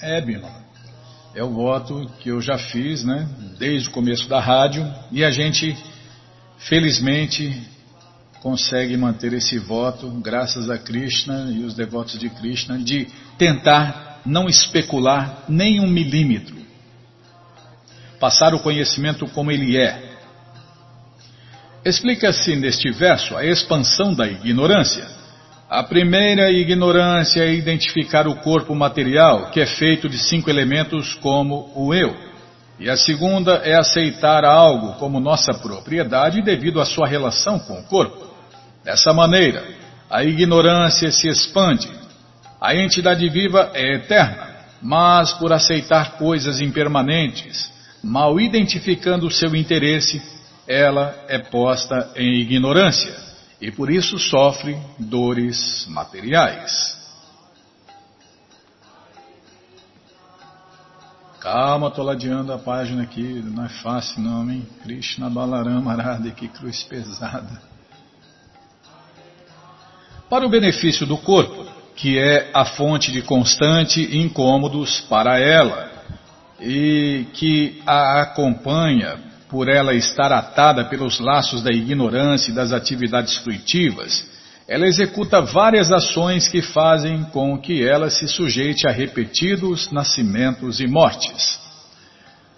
É, 0.00 0.20
Bima. 0.20 0.48
É 1.34 1.42
o 1.42 1.50
voto 1.50 2.08
que 2.20 2.28
eu 2.28 2.40
já 2.40 2.56
fiz, 2.56 3.02
né, 3.02 3.28
desde 3.58 3.88
o 3.88 3.92
começo 3.92 4.28
da 4.28 4.38
rádio, 4.38 4.88
e 5.10 5.24
a 5.24 5.32
gente, 5.32 5.76
felizmente, 6.58 7.68
consegue 8.40 8.96
manter 8.96 9.32
esse 9.32 9.58
voto, 9.58 10.08
graças 10.22 10.70
a 10.70 10.78
Krishna 10.78 11.50
e 11.52 11.62
os 11.62 11.74
devotos 11.74 12.18
de 12.18 12.28
Krishna, 12.30 12.78
de 12.78 13.06
tentar 13.36 14.22
não 14.24 14.48
especular 14.48 15.44
nem 15.48 15.80
um 15.80 15.86
milímetro. 15.86 16.56
Passar 18.18 18.54
o 18.54 18.60
conhecimento 18.60 19.26
como 19.28 19.50
ele 19.50 19.76
é. 19.76 20.10
Explica-se 21.84 22.56
neste 22.56 22.90
verso 22.90 23.36
a 23.36 23.44
expansão 23.44 24.14
da 24.14 24.26
ignorância. 24.26 25.06
A 25.68 25.82
primeira 25.82 26.50
ignorância 26.50 27.42
é 27.42 27.54
identificar 27.54 28.26
o 28.26 28.36
corpo 28.36 28.74
material, 28.74 29.50
que 29.50 29.60
é 29.60 29.66
feito 29.66 30.08
de 30.08 30.18
cinco 30.18 30.50
elementos 30.50 31.14
como 31.14 31.70
o 31.74 31.94
eu. 31.94 32.14
E 32.78 32.88
a 32.90 32.96
segunda 32.96 33.56
é 33.64 33.76
aceitar 33.76 34.44
algo 34.44 34.94
como 34.94 35.20
nossa 35.20 35.52
propriedade 35.54 36.42
devido 36.42 36.80
à 36.80 36.86
sua 36.86 37.06
relação 37.06 37.58
com 37.58 37.78
o 37.78 37.84
corpo. 37.84 38.29
Dessa 38.84 39.12
maneira, 39.12 39.66
a 40.08 40.24
ignorância 40.24 41.10
se 41.12 41.28
expande. 41.28 41.88
A 42.60 42.74
entidade 42.74 43.28
viva 43.28 43.70
é 43.74 43.96
eterna, 43.96 44.48
mas 44.82 45.32
por 45.34 45.52
aceitar 45.52 46.16
coisas 46.16 46.60
impermanentes, 46.60 47.70
mal 48.02 48.40
identificando 48.40 49.26
o 49.26 49.30
seu 49.30 49.54
interesse, 49.54 50.20
ela 50.66 51.14
é 51.28 51.38
posta 51.38 52.12
em 52.16 52.40
ignorância 52.40 53.14
e 53.60 53.70
por 53.70 53.90
isso 53.90 54.18
sofre 54.18 54.78
dores 54.98 55.86
materiais. 55.88 56.98
Calma, 61.38 61.88
estou 61.88 62.04
ladeando 62.04 62.52
a 62.52 62.58
página 62.58 63.02
aqui, 63.02 63.22
não 63.22 63.64
é 63.64 63.68
fácil 63.68 64.20
não, 64.20 64.50
hein? 64.50 64.66
Krishna 64.82 65.30
Balarama 65.30 65.92
Arada, 65.92 66.30
que 66.30 66.48
cruz 66.48 66.82
pesada 66.82 67.70
para 70.30 70.46
o 70.46 70.48
benefício 70.48 71.04
do 71.04 71.18
corpo, 71.18 71.66
que 71.96 72.16
é 72.16 72.50
a 72.54 72.64
fonte 72.64 73.10
de 73.10 73.20
constante 73.20 74.16
incômodos 74.16 75.00
para 75.00 75.40
ela 75.40 75.90
e 76.60 77.26
que 77.34 77.82
a 77.84 78.22
acompanha 78.22 79.18
por 79.48 79.68
ela 79.68 79.92
estar 79.92 80.30
atada 80.32 80.84
pelos 80.84 81.18
laços 81.18 81.62
da 81.62 81.72
ignorância 81.74 82.52
e 82.52 82.54
das 82.54 82.72
atividades 82.72 83.38
fruitivas, 83.38 84.30
ela 84.68 84.86
executa 84.86 85.40
várias 85.40 85.90
ações 85.90 86.46
que 86.46 86.62
fazem 86.62 87.24
com 87.24 87.58
que 87.58 87.84
ela 87.84 88.08
se 88.08 88.28
sujeite 88.28 88.86
a 88.86 88.92
repetidos 88.92 89.90
nascimentos 89.90 90.78
e 90.78 90.86
mortes. 90.86 91.58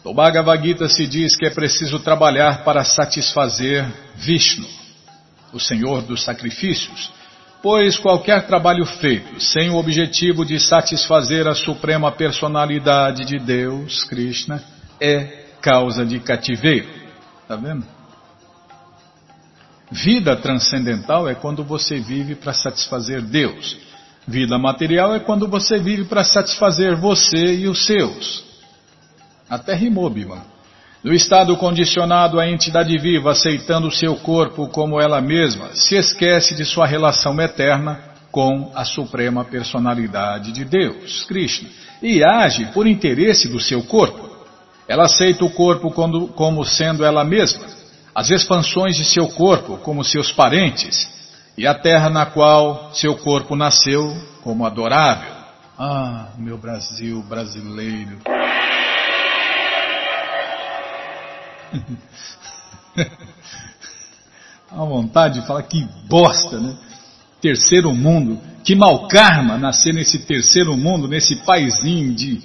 No 0.05 0.13
Bhagavad 0.13 0.63
Gita 0.63 0.89
se 0.91 1.07
diz 1.07 1.35
que 1.35 1.47
é 1.47 1.51
preciso 1.51 1.99
trabalhar 2.01 2.65
para 2.65 2.85
satisfazer 2.85 3.87
Vishnu, 4.17 4.69
o 5.55 5.59
Senhor 5.59 6.03
dos 6.03 6.23
sacrifícios, 6.23 7.11
Pois 7.63 7.97
qualquer 7.97 8.47
trabalho 8.47 8.85
feito 8.85 9.41
sem 9.41 9.71
o 9.71 9.77
objetivo 9.77 10.45
de 10.45 10.59
satisfazer 10.59 11.47
a 11.47 11.55
suprema 11.55 12.11
personalidade 12.11 13.25
de 13.25 13.39
Deus, 13.39 14.03
Krishna, 14.05 14.61
é 15.01 15.45
causa 15.61 16.05
de 16.05 16.19
cativeiro. 16.19 16.89
Está 17.43 17.55
vendo? 17.55 17.87
Vida 19.93 20.35
transcendental 20.35 21.29
é 21.29 21.35
quando 21.35 21.63
você 21.63 22.01
vive 22.01 22.35
para 22.35 22.53
satisfazer 22.53 23.23
Deus. 23.23 23.79
Vida 24.27 24.59
material 24.59 25.15
é 25.15 25.21
quando 25.21 25.47
você 25.47 25.79
vive 25.79 26.05
para 26.05 26.25
satisfazer 26.25 26.97
você 26.97 27.57
e 27.57 27.69
os 27.69 27.87
seus. 27.87 28.45
Até 29.49 29.75
rimou, 29.75 30.09
Bima. 30.11 30.52
No 31.05 31.13
estado 31.13 31.57
condicionado, 31.57 32.39
a 32.39 32.49
entidade 32.49 32.97
viva, 32.97 33.33
aceitando 33.33 33.91
seu 33.91 34.15
corpo 34.15 34.69
como 34.69 35.01
ela 35.01 35.21
mesma, 35.21 35.71
se 35.75 35.97
esquece 35.97 36.55
de 36.55 36.65
sua 36.65 36.87
relação 36.87 37.41
eterna 37.41 37.99
com 38.31 38.71
a 38.73 38.85
suprema 38.85 39.45
personalidade 39.45 40.53
de 40.53 40.65
Deus, 40.65 41.25
Krishna, 41.25 41.69
e 42.01 42.23
age 42.23 42.67
por 42.67 42.87
interesse 42.87 43.49
do 43.49 43.59
seu 43.59 43.83
corpo. 43.83 44.31
Ela 44.87 45.07
aceita 45.07 45.45
o 45.45 45.51
corpo 45.51 45.91
como 45.91 46.65
sendo 46.65 47.05
ela 47.05 47.25
mesma, 47.25 47.67
as 48.15 48.31
expansões 48.31 48.97
de 48.97 49.05
seu 49.05 49.27
corpo 49.29 49.79
como 49.79 50.05
seus 50.05 50.31
parentes, 50.31 51.11
e 51.59 51.67
a 51.67 51.75
terra 51.75 52.09
na 52.09 52.27
qual 52.27 52.91
seu 52.95 53.17
corpo 53.17 53.57
nasceu 53.57 54.17
como 54.45 54.65
adorável. 54.65 55.33
Ah, 55.77 56.29
meu 56.39 56.57
Brasil 56.57 57.21
brasileiro. 57.29 58.19
A 64.71 64.85
vontade 64.85 65.41
de 65.41 65.47
falar 65.47 65.63
que 65.65 65.87
bosta, 66.09 66.59
né? 66.59 66.77
terceiro 67.43 67.93
mundo. 67.93 68.41
Que 68.65 68.77
mau 68.77 69.09
karma 69.09 69.59
nascer 69.59 69.93
nesse 69.93 70.21
terceiro 70.21 70.77
mundo, 70.77 71.09
nesse 71.09 71.37
paizinho 71.45 72.15
de. 72.15 72.41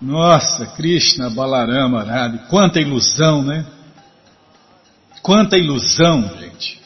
Nossa, 0.00 0.64
Krishna, 0.64 1.28
Balarama, 1.28 2.00
Arada. 2.00 2.38
Quanta 2.48 2.80
ilusão, 2.80 3.42
né? 3.42 3.66
Quanta 5.22 5.58
ilusão, 5.58 6.22
gente. 6.40 6.80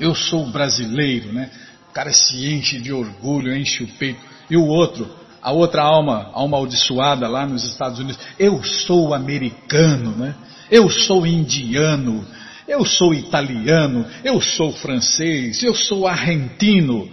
Eu 0.00 0.14
sou 0.14 0.46
brasileiro, 0.46 1.30
né? 1.30 1.50
O 1.90 1.92
cara 1.92 2.10
se 2.10 2.46
enche 2.46 2.80
de 2.80 2.90
orgulho, 2.90 3.54
enche 3.54 3.84
o 3.84 3.88
peito. 3.98 4.20
E 4.48 4.56
o 4.56 4.64
outro, 4.64 5.14
a 5.42 5.52
outra 5.52 5.82
alma, 5.82 6.30
alma 6.32 6.56
amaldiçoada 6.56 7.28
lá 7.28 7.46
nos 7.46 7.64
Estados 7.64 7.98
Unidos, 7.98 8.18
eu 8.38 8.64
sou 8.64 9.12
americano, 9.12 10.16
né? 10.16 10.34
Eu 10.72 10.88
sou 10.88 11.26
indiano, 11.26 12.26
eu 12.66 12.82
sou 12.82 13.12
italiano, 13.12 14.06
eu 14.24 14.40
sou 14.40 14.72
francês, 14.72 15.62
eu 15.62 15.74
sou 15.74 16.08
argentino. 16.08 17.10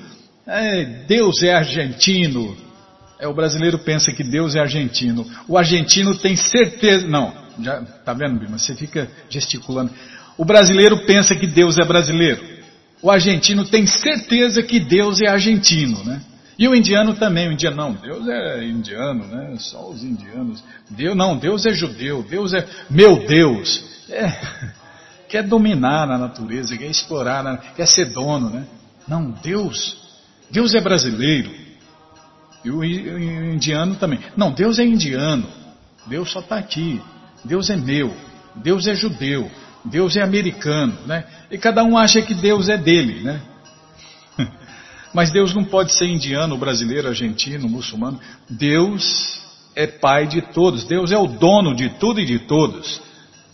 É, 0.48 0.86
Deus 1.06 1.44
é 1.44 1.54
argentino. 1.54 2.56
É, 3.20 3.28
o 3.28 3.34
brasileiro 3.34 3.78
pensa 3.78 4.14
que 4.14 4.24
Deus 4.24 4.56
é 4.56 4.62
argentino. 4.62 5.30
O 5.46 5.58
argentino 5.58 6.16
tem 6.16 6.38
certeza. 6.38 7.06
Não, 7.06 7.34
já 7.62 7.82
tá 7.82 8.14
vendo, 8.14 8.40
Bima? 8.40 8.58
Você 8.58 8.74
fica 8.76 9.12
gesticulando. 9.30 9.92
O 10.38 10.46
brasileiro 10.46 11.06
pensa 11.06 11.36
que 11.36 11.46
Deus 11.46 11.78
é 11.78 11.84
brasileiro. 11.84 12.42
O 13.02 13.12
argentino 13.12 13.66
tem 13.66 13.86
certeza 13.86 14.64
que 14.64 14.80
Deus 14.80 15.20
é 15.22 15.28
argentino, 15.28 16.02
né? 16.06 16.22
E 16.60 16.68
o 16.68 16.76
indiano 16.76 17.14
também, 17.14 17.48
o 17.48 17.54
indiano 17.54 17.78
não, 17.78 17.94
Deus 17.94 18.28
é 18.28 18.66
indiano, 18.66 19.26
né? 19.28 19.56
Só 19.58 19.90
os 19.90 20.04
indianos. 20.04 20.62
Deus 20.90 21.16
não, 21.16 21.38
Deus 21.38 21.66
é 21.66 21.72
judeu, 21.72 22.22
Deus 22.22 22.54
é 22.54 22.68
meu 22.90 23.26
Deus. 23.26 23.82
É, 24.10 24.30
quer 25.30 25.44
dominar 25.44 26.06
na 26.06 26.18
natureza, 26.18 26.78
quer 26.78 26.88
explorar, 26.88 27.74
quer 27.78 27.88
ser 27.88 28.12
dono, 28.12 28.50
né? 28.50 28.68
Não, 29.08 29.32
Deus, 29.32 29.98
Deus 30.52 30.76
é 30.76 30.82
brasileiro. 30.82 31.50
E 32.66 32.70
o 32.70 32.84
indiano 32.84 33.96
também. 33.96 34.20
Não, 34.36 34.52
Deus 34.52 34.80
é 34.80 34.84
indiano. 34.84 35.48
Deus 36.08 36.30
só 36.30 36.42
está 36.42 36.58
aqui. 36.58 37.02
Deus 37.46 37.70
é 37.70 37.78
meu. 37.78 38.14
Deus 38.54 38.86
é 38.86 38.94
judeu. 38.94 39.50
Deus 39.86 40.18
é 40.18 40.22
americano, 40.22 40.94
né? 41.06 41.24
E 41.50 41.58
cada 41.58 41.86
um 41.86 41.98
acha 41.98 42.22
que 42.22 42.34
Deus 42.34 42.68
é 42.68 42.76
dele, 42.76 43.24
né? 43.24 43.42
Mas 45.14 45.32
Deus 45.32 45.54
não 45.54 45.64
pode 45.64 45.92
ser 45.94 46.08
indiano, 46.08 46.58
brasileiro, 46.58 47.08
argentino, 47.08 47.68
muçulmano. 47.68 48.20
Deus 48.50 49.40
é 49.76 49.88
pai 49.88 50.28
de 50.28 50.42
todos. 50.42 50.84
Deus 50.84 51.12
é 51.12 51.18
o 51.18 51.28
dono 51.28 51.76
de 51.76 51.90
tudo 51.90 52.20
e 52.20 52.26
de 52.26 52.40
todos. 52.40 53.02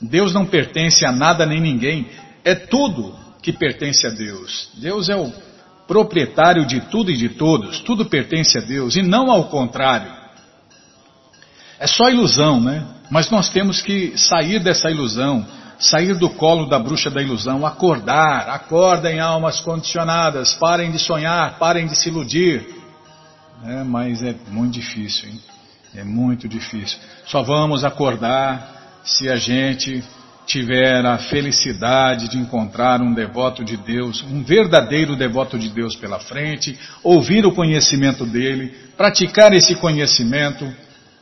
Deus 0.01 0.33
não 0.33 0.45
pertence 0.45 1.05
a 1.05 1.11
nada 1.11 1.45
nem 1.45 1.59
ninguém, 1.59 2.07
é 2.43 2.53
tudo 2.53 3.15
que 3.41 3.53
pertence 3.53 4.05
a 4.05 4.09
Deus. 4.09 4.69
Deus 4.75 5.09
é 5.09 5.15
o 5.15 5.31
proprietário 5.87 6.65
de 6.65 6.81
tudo 6.81 7.11
e 7.11 7.17
de 7.17 7.29
todos, 7.29 7.79
tudo 7.81 8.05
pertence 8.05 8.57
a 8.57 8.61
Deus 8.61 8.95
e 8.95 9.01
não 9.01 9.31
ao 9.31 9.45
contrário. 9.45 10.11
É 11.79 11.87
só 11.87 12.09
ilusão, 12.09 12.59
né? 12.59 12.85
Mas 13.11 13.29
nós 13.29 13.49
temos 13.49 13.81
que 13.81 14.17
sair 14.17 14.59
dessa 14.59 14.89
ilusão, 14.89 15.45
sair 15.79 16.15
do 16.15 16.29
colo 16.29 16.65
da 16.67 16.79
bruxa 16.79 17.09
da 17.09 17.21
ilusão, 17.21 17.65
acordar, 17.65 18.49
acordem 18.49 19.19
almas 19.19 19.59
condicionadas, 19.59 20.53
parem 20.53 20.91
de 20.91 20.99
sonhar, 20.99 21.57
parem 21.57 21.87
de 21.87 21.95
se 21.95 22.09
iludir. 22.09 22.67
É, 23.65 23.83
mas 23.83 24.21
é 24.21 24.35
muito 24.49 24.73
difícil, 24.73 25.29
hein? 25.29 25.39
É 25.95 26.03
muito 26.03 26.47
difícil. 26.47 26.99
Só 27.25 27.41
vamos 27.41 27.85
acordar 27.85 28.99
se 29.03 29.29
a 29.29 29.37
gente 29.37 30.03
tiver 30.45 31.05
a 31.05 31.17
felicidade 31.17 32.29
de 32.29 32.37
encontrar 32.37 33.01
um 33.01 33.13
devoto 33.13 33.63
de 33.63 33.77
Deus, 33.77 34.23
um 34.23 34.43
verdadeiro 34.43 35.15
devoto 35.15 35.57
de 35.57 35.69
Deus 35.69 35.95
pela 35.95 36.19
frente, 36.19 36.77
ouvir 37.03 37.45
o 37.45 37.53
conhecimento 37.53 38.25
dele, 38.25 38.73
praticar 38.95 39.53
esse 39.53 39.75
conhecimento, 39.75 40.71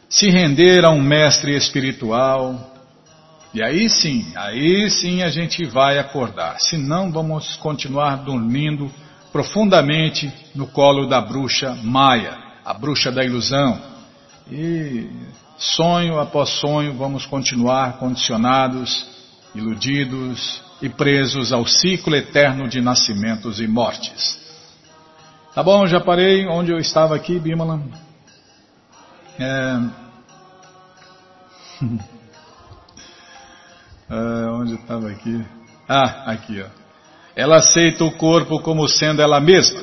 se 0.09 0.29
render 0.29 0.83
a 0.83 0.89
um 0.89 1.01
mestre 1.01 1.55
espiritual. 1.55 2.72
E 3.53 3.61
aí 3.61 3.89
sim, 3.89 4.31
aí 4.35 4.89
sim 4.89 5.21
a 5.21 5.29
gente 5.29 5.63
vai 5.65 5.99
acordar. 5.99 6.57
Senão 6.59 7.11
vamos 7.11 7.55
continuar 7.57 8.17
dormindo 8.23 8.91
profundamente 9.31 10.31
no 10.55 10.67
colo 10.67 11.07
da 11.07 11.21
bruxa 11.21 11.77
Maia, 11.83 12.37
a 12.65 12.73
bruxa 12.73 13.11
da 13.11 13.23
ilusão. 13.23 13.79
E 14.51 15.07
Sonho 15.57 16.19
após 16.19 16.49
sonho, 16.49 16.93
vamos 16.93 17.25
continuar 17.25 17.97
condicionados, 17.97 19.07
iludidos 19.53 20.61
e 20.81 20.89
presos 20.89 21.53
ao 21.53 21.65
ciclo 21.65 22.15
eterno 22.15 22.67
de 22.67 22.81
nascimentos 22.81 23.61
e 23.61 23.67
mortes. 23.67 24.41
Tá 25.53 25.61
bom, 25.61 25.85
já 25.85 26.01
parei 26.01 26.47
onde 26.47 26.71
eu 26.71 26.79
estava 26.79 27.15
aqui, 27.15 27.39
Bimala. 27.39 27.81
É... 29.39 29.79
é, 34.13 34.51
onde 34.51 34.75
estava 34.75 35.09
aqui? 35.09 35.43
Ah, 35.87 36.31
aqui, 36.31 36.61
ó. 36.61 36.67
Ela 37.35 37.57
aceita 37.57 38.03
o 38.03 38.11
corpo 38.11 38.59
como 38.61 38.87
sendo 38.87 39.21
ela 39.21 39.39
mesma 39.39 39.81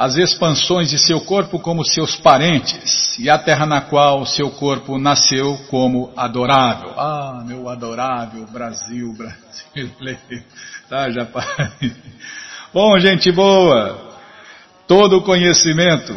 as 0.00 0.16
expansões 0.16 0.88
de 0.88 0.98
seu 0.98 1.20
corpo 1.20 1.60
como 1.60 1.84
seus 1.84 2.16
parentes 2.16 3.18
e 3.18 3.28
a 3.28 3.36
terra 3.36 3.66
na 3.66 3.82
qual 3.82 4.24
seu 4.24 4.50
corpo 4.50 4.96
nasceu 4.96 5.58
como 5.68 6.10
adorável. 6.16 6.98
Ah, 6.98 7.44
meu 7.46 7.68
adorável 7.68 8.46
Brasil 8.46 9.12
brasileiro. 9.12 10.42
Tá, 10.88 11.10
já 11.10 11.26
parei. 11.26 11.94
Bom, 12.72 12.98
gente 12.98 13.30
boa, 13.30 14.16
todo 14.88 15.18
o 15.18 15.22
conhecimento 15.22 16.16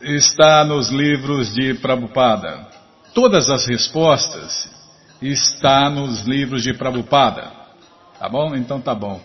está 0.00 0.64
nos 0.64 0.88
livros 0.88 1.52
de 1.52 1.74
Prabhupada. 1.74 2.66
Todas 3.12 3.50
as 3.50 3.66
respostas 3.66 4.70
está 5.20 5.90
nos 5.90 6.22
livros 6.22 6.62
de 6.62 6.72
Prabhupada. 6.74 7.50
Tá 8.18 8.28
bom? 8.28 8.54
Então 8.54 8.80
tá 8.80 8.94
bom. 8.94 9.20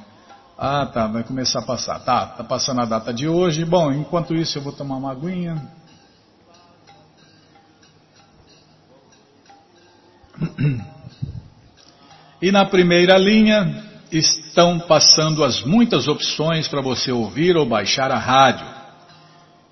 Ah, 0.56 0.86
tá, 0.86 1.08
vai 1.08 1.24
começar 1.24 1.58
a 1.58 1.62
passar. 1.62 1.98
Tá, 2.00 2.26
tá 2.26 2.44
passando 2.44 2.80
a 2.80 2.84
data 2.84 3.12
de 3.12 3.26
hoje. 3.26 3.64
Bom, 3.64 3.92
enquanto 3.92 4.32
isso 4.32 4.58
eu 4.58 4.62
vou 4.62 4.72
tomar 4.72 4.96
uma 4.96 5.10
aguinha. 5.10 5.60
E 12.40 12.52
na 12.52 12.64
primeira 12.64 13.18
linha 13.18 13.87
estão 14.10 14.78
passando 14.78 15.44
as 15.44 15.62
muitas 15.62 16.08
opções 16.08 16.66
para 16.68 16.80
você 16.80 17.12
ouvir 17.12 17.56
ou 17.56 17.66
baixar 17.66 18.10
a 18.10 18.18
rádio. 18.18 18.78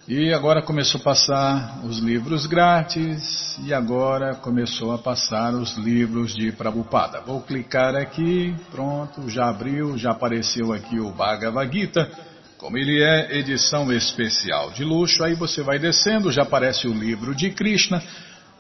E 0.09 0.32
agora 0.32 0.62
começou 0.62 1.01
a 1.01 1.05
passar 1.05 1.80
os 1.84 1.99
livros 1.99 2.47
grátis 2.47 3.59
e 3.64 3.74
agora 3.74 4.37
começou 4.37 4.93
a 4.93 4.99
passar 4.99 5.53
os 5.53 5.76
livros 5.76 6.32
de 6.32 6.53
Prabhupada. 6.53 7.22
Vou 7.22 7.41
clicar 7.41 7.97
aqui, 7.97 8.55
pronto, 8.70 9.28
já 9.28 9.49
abriu, 9.49 9.99
já 9.99 10.12
apareceu 10.12 10.72
aqui 10.72 11.01
o 11.01 11.11
Bhagavad 11.11 11.76
Gita, 11.76 12.09
como 12.57 12.78
ele 12.78 13.03
é 13.03 13.37
edição 13.37 13.93
especial 13.93 14.70
de 14.70 14.84
luxo. 14.84 15.24
Aí 15.24 15.34
você 15.34 15.61
vai 15.61 15.76
descendo, 15.76 16.30
já 16.30 16.43
aparece 16.43 16.87
o 16.87 16.95
livro 16.95 17.34
de 17.34 17.51
Krishna, 17.51 18.01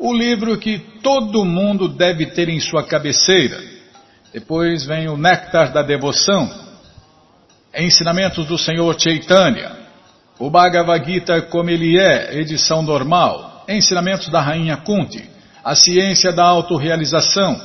o 0.00 0.12
livro 0.12 0.58
que 0.58 0.80
todo 1.00 1.44
mundo 1.44 1.86
deve 1.86 2.26
ter 2.26 2.48
em 2.48 2.58
sua 2.58 2.82
cabeceira. 2.82 3.75
Depois 4.36 4.84
vem 4.84 5.08
o 5.08 5.16
Néctar 5.16 5.72
da 5.72 5.80
Devoção, 5.80 6.46
ensinamentos 7.74 8.44
do 8.44 8.58
Senhor 8.58 8.94
Chaitanya. 9.00 9.74
O 10.38 10.50
Bhagavad 10.50 11.10
Gita 11.10 11.40
como 11.40 11.70
ele 11.70 11.98
é, 11.98 12.38
edição 12.38 12.82
normal, 12.82 13.64
ensinamentos 13.66 14.28
da 14.28 14.42
Rainha 14.42 14.76
Kunti, 14.76 15.24
a 15.64 15.74
ciência 15.74 16.34
da 16.34 16.44
autorrealização, 16.44 17.58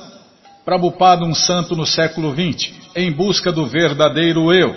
Prabhupada 0.64 1.26
um 1.26 1.36
santo 1.36 1.76
no 1.76 1.86
século 1.86 2.34
XX, 2.34 2.72
em 2.96 3.12
busca 3.12 3.52
do 3.52 3.66
verdadeiro 3.66 4.54
eu, 4.54 4.74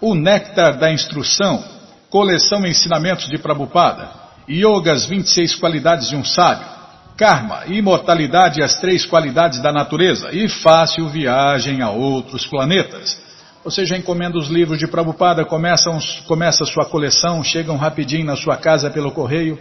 o 0.00 0.14
néctar 0.14 0.78
da 0.78 0.92
instrução, 0.92 1.60
coleção 2.08 2.64
ensinamentos 2.64 3.28
de 3.28 3.36
Prabhupada, 3.36 4.10
Yoga 4.48 4.92
as 4.92 5.04
26 5.04 5.56
qualidades 5.56 6.08
de 6.08 6.14
um 6.14 6.24
sábio, 6.24 6.75
Karma, 7.16 7.64
imortalidade 7.66 8.60
e 8.60 8.62
as 8.62 8.78
três 8.78 9.06
qualidades 9.06 9.60
da 9.62 9.72
natureza 9.72 10.34
e 10.34 10.48
fácil 10.48 11.08
viagem 11.08 11.80
a 11.80 11.90
outros 11.90 12.46
planetas. 12.46 13.18
Você 13.64 13.86
já 13.86 13.96
encomenda 13.96 14.36
os 14.36 14.48
livros 14.48 14.78
de 14.78 14.86
Prabhupada, 14.86 15.44
começa, 15.44 15.90
começa 16.26 16.62
a 16.62 16.66
sua 16.66 16.84
coleção, 16.84 17.42
chegam 17.42 17.76
rapidinho 17.76 18.26
na 18.26 18.36
sua 18.36 18.56
casa 18.58 18.90
pelo 18.90 19.10
correio. 19.10 19.58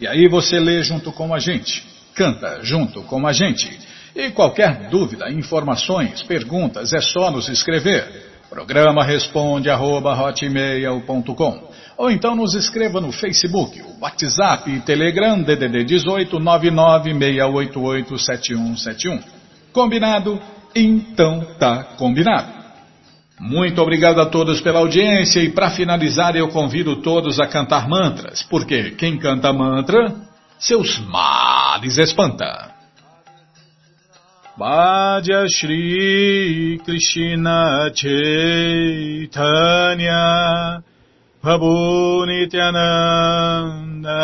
E 0.00 0.06
aí 0.06 0.28
você 0.28 0.60
lê 0.60 0.80
junto 0.82 1.10
com 1.10 1.34
a 1.34 1.40
gente, 1.40 1.84
canta 2.14 2.60
junto 2.62 3.02
com 3.02 3.26
a 3.26 3.32
gente. 3.32 3.78
E 4.14 4.30
qualquer 4.30 4.88
dúvida, 4.90 5.28
informações, 5.30 6.22
perguntas, 6.22 6.92
é 6.92 7.00
só 7.00 7.32
nos 7.32 7.48
escrever. 7.48 8.30
Programa 8.48 9.02
responde 9.02 9.68
arroba, 9.68 10.14
ou 11.96 12.10
então 12.10 12.34
nos 12.34 12.54
escreva 12.54 13.00
no 13.00 13.12
Facebook, 13.12 13.80
WhatsApp 14.00 14.68
e 14.70 14.80
Telegram 14.80 15.40
DDD 15.42 15.84
18 15.84 16.36
996887171. 16.38 19.22
Combinado? 19.72 20.40
Então 20.74 21.46
tá 21.58 21.84
combinado. 21.96 22.62
Muito 23.40 23.80
obrigado 23.82 24.20
a 24.20 24.26
todos 24.26 24.60
pela 24.60 24.78
audiência 24.78 25.40
e 25.40 25.50
para 25.50 25.70
finalizar 25.70 26.36
eu 26.36 26.48
convido 26.48 27.02
todos 27.02 27.40
a 27.40 27.46
cantar 27.46 27.88
mantras, 27.88 28.42
porque 28.44 28.92
quem 28.92 29.18
canta 29.18 29.52
mantra, 29.52 30.14
seus 30.58 30.98
males 30.98 31.98
espanta. 31.98 32.70
Bhaja 34.56 35.46
Shri 35.48 36.80
Krishna 36.84 37.90
Chaitanya 37.94 39.32
Prabhu 41.42 42.22
Nityananda 42.24 44.22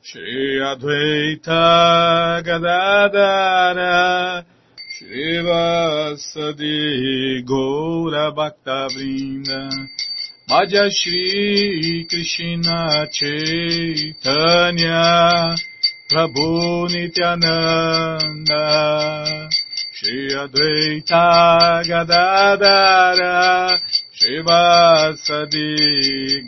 Shri 0.00 0.56
Advaita 0.58 2.40
Gadadara 2.42 4.42
Shri 4.96 5.42
Vasadi 5.44 7.44
Gaura 7.44 8.32
Bhakta 8.34 8.88
Vrinda 8.96 9.68
Bhaja 10.48 10.88
Shri 10.90 12.06
Krishna 12.08 13.06
Chaitanya 13.12 15.04
Prabhu 16.10 16.88
Nityananda 16.88 18.64
Shri 19.92 20.32
Advaita 20.32 21.84
Gadadara 21.86 23.76
Shivasadi 24.24 25.68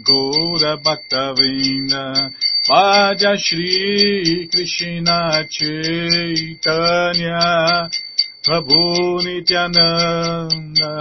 Gaura 0.02 0.72
Bhaktavinda 0.82 2.32
Vaja 2.66 3.36
Shri 3.36 4.48
Krishna 4.50 5.44
Chaitanya 5.50 7.42
Prabhu 8.42 9.20
Nityananda 9.24 10.92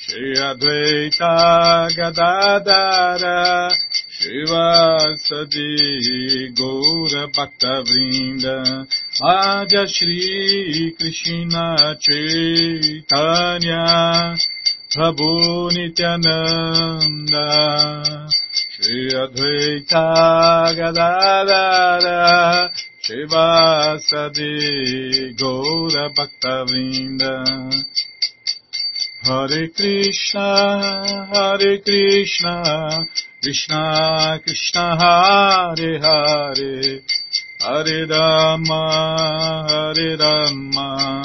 Shri 0.00 0.34
Advaita 0.34 1.86
Gadadara 1.94 3.70
Shivasadi 4.18 5.70
Gaura 6.58 7.24
Bhaktavrinda 7.30 8.56
Adya 9.22 9.86
Shri 9.86 10.94
Krishna 10.98 11.96
Chaitanya 12.00 13.84
Prabhu 14.94 15.74
Nityananda 15.74 17.46
Shri 18.78 19.10
Advaita 19.10 20.06
Gadadara 20.78 22.70
Shivasadi 23.02 24.54
Gaura 25.36 26.04
Bhaktavrinda. 26.14 27.34
Hare 29.24 29.68
Krishna 29.74 30.48
Hare 31.32 31.72
Krishna 31.82 32.54
Krishna 33.42 33.82
Krishna 34.44 34.84
Hare 34.96 35.98
Hare. 35.98 37.02
Hare 37.58 38.06
Rama 38.06 38.82
Hare 39.68 40.16
Rama 40.16 41.24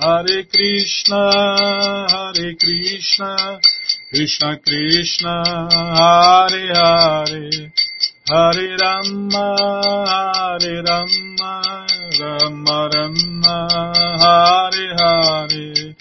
Hare 0.00 0.44
Krishna 0.44 1.22
Hare 2.08 2.54
Krishna 2.54 3.58
Krishna 4.10 4.56
Krishna 4.64 5.42
Hare 5.98 6.72
Hare. 6.72 7.72
Hare 8.28 8.76
Rama 8.78 9.56
Hare 10.06 10.82
Rama 10.86 11.86
Rama 12.20 12.88
Rama 12.94 13.56
Hare 14.22 14.94
Hare. 15.00 15.94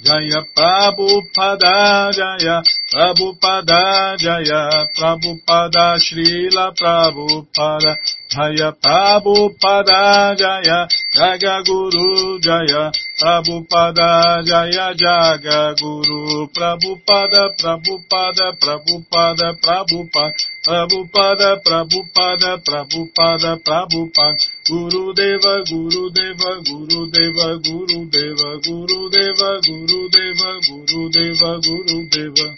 Jaya 0.00 0.42
Prabhupada 0.56 2.10
Jaya 2.16 2.62
Prabhupada 2.92 4.20
Jaya 4.20 4.84
Prabhupada 4.92 5.96
Srila 5.96 6.76
Prabhupada 6.76 7.96
Jaya 8.28 8.68
Prabhupada 8.76 10.36
Jaya 10.36 10.84
Jaga 11.16 11.64
Guru 11.64 12.36
Jaya 12.44 12.92
Prabhupada 13.16 14.44
Jaya 14.44 14.92
Jaga 14.92 15.72
Guru 15.80 16.52
Prabhupada 16.52 17.56
Prabhupada 17.56 18.52
Prabhupada 18.60 19.56
Prabhupada 19.56 20.36
Prabhupada 20.60 21.48
Prabhupada 21.64 22.50
Prabhupada 22.60 23.56
Prabhupada 23.64 24.36
Guru 24.68 25.16
Deva 25.16 25.64
Guru 25.64 26.12
Deva 26.12 26.60
Guru 26.60 27.08
Deva 27.08 27.56
Guru 27.56 28.00
Deva 28.12 28.50
Guru 28.60 29.00
Deva 29.08 29.50
Guru 29.64 30.00
Deva 30.12 30.50
Guru 30.60 31.08
Deva 31.08 31.50
Guru 31.56 31.98
Deva 32.12 32.48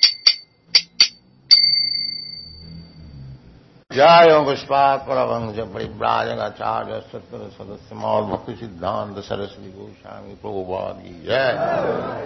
जय 3.94 4.30
पुष्पात 4.46 5.00
परभंग 5.02 5.60
परिव्राजन 5.74 6.40
आचार्य 6.40 7.00
सत्तर 7.04 7.48
सदस्य 7.52 7.96
मौल 7.96 8.24
भक्ति 8.24 8.54
सिद्धांत 8.56 9.18
सरस्वती 9.20 9.70
गोस्वामी 9.70 10.34
प्रभुपाद 10.42 11.00
की 11.00 11.14
जय 11.26 11.48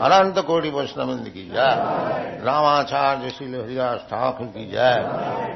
अनंत 0.06 0.40
कोटि 0.48 0.70
वैष्णविंद 0.70 1.30
की 1.30 1.44
जय 1.50 2.42
रामाचार्य 2.44 3.30
श्री 3.30 3.48
हरिदास 3.48 4.00
ठाकुर 4.10 4.48
की 4.56 4.66
जय 4.72 5.00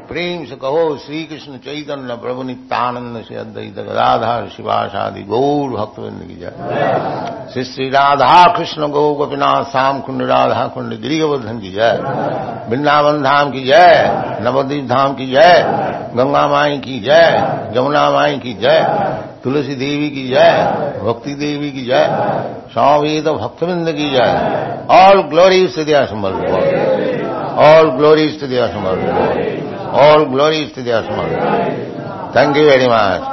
प्रेम 0.07 0.45
से 0.45 0.55
कहो 0.55 0.85
श्री 1.05 1.23
कृष्ण 1.25 1.57
चैतन्य 1.65 2.15
प्रभु 2.21 2.43
नित्यानंद 2.43 3.23
से 3.23 3.35
अद्वैत 3.35 3.79
गदाधार 3.81 4.47
शिवाशादि 4.55 5.23
गौर 5.33 5.77
भक्तविंद 5.77 6.23
की 6.27 6.35
जय 6.35 7.51
श्री 7.53 7.63
श्री 7.65 7.89
राधा 7.89 8.43
कृष्ण 8.55 8.87
गौ 8.91 9.13
गोपीनाथ 9.15 9.63
श्याम 9.71 10.01
कुंड 10.01 10.23
राधा 10.31 10.65
कुंड 10.69 10.99
गिरिवर्धन 11.01 11.59
की 11.59 11.71
जय 11.71 11.99
वृंदावन 12.69 13.21
धाम 13.23 13.51
की 13.51 13.65
जय 13.65 14.39
नवदीप 14.43 14.87
धाम 14.87 15.13
की 15.15 15.31
जय 15.31 15.95
گنگا 16.16 16.46
مائی 16.52 16.78
کی 16.84 16.98
جے 17.00 17.24
جمنا 17.74 18.04
مائی 18.10 18.38
کی 18.42 18.52
جے، 18.62 18.78
تلسی 19.42 19.74
دیوی 19.74 20.08
کی 20.10 20.26
جائے 20.28 20.56
بھکتی 21.04 21.34
دیوی 21.34 21.70
کی 21.76 21.84
جائے 21.84 22.08
سوامی 22.74 23.20
تو 23.24 23.34
بھکت 23.34 23.62
بند 23.64 23.88
کی 23.96 24.08
جائے 24.10 24.34
آل 25.00 25.20
گلوریز 25.30 25.64
استدیا 25.68 25.84
دیا 25.84 26.06
سمر 26.10 26.32
آل 27.66 27.86
گلوریز 27.98 28.32
استدیا 28.32 28.66
دیا 28.66 28.68
سمر 28.72 28.96
آل 30.04 30.24
گلوریز 30.32 30.66
استدیا 30.66 31.00
دیا 31.00 31.00
سمر 31.08 31.28
تھینک 32.32 32.56
یو 32.56 32.64
ویری 32.64 32.88
مچ 32.88 33.31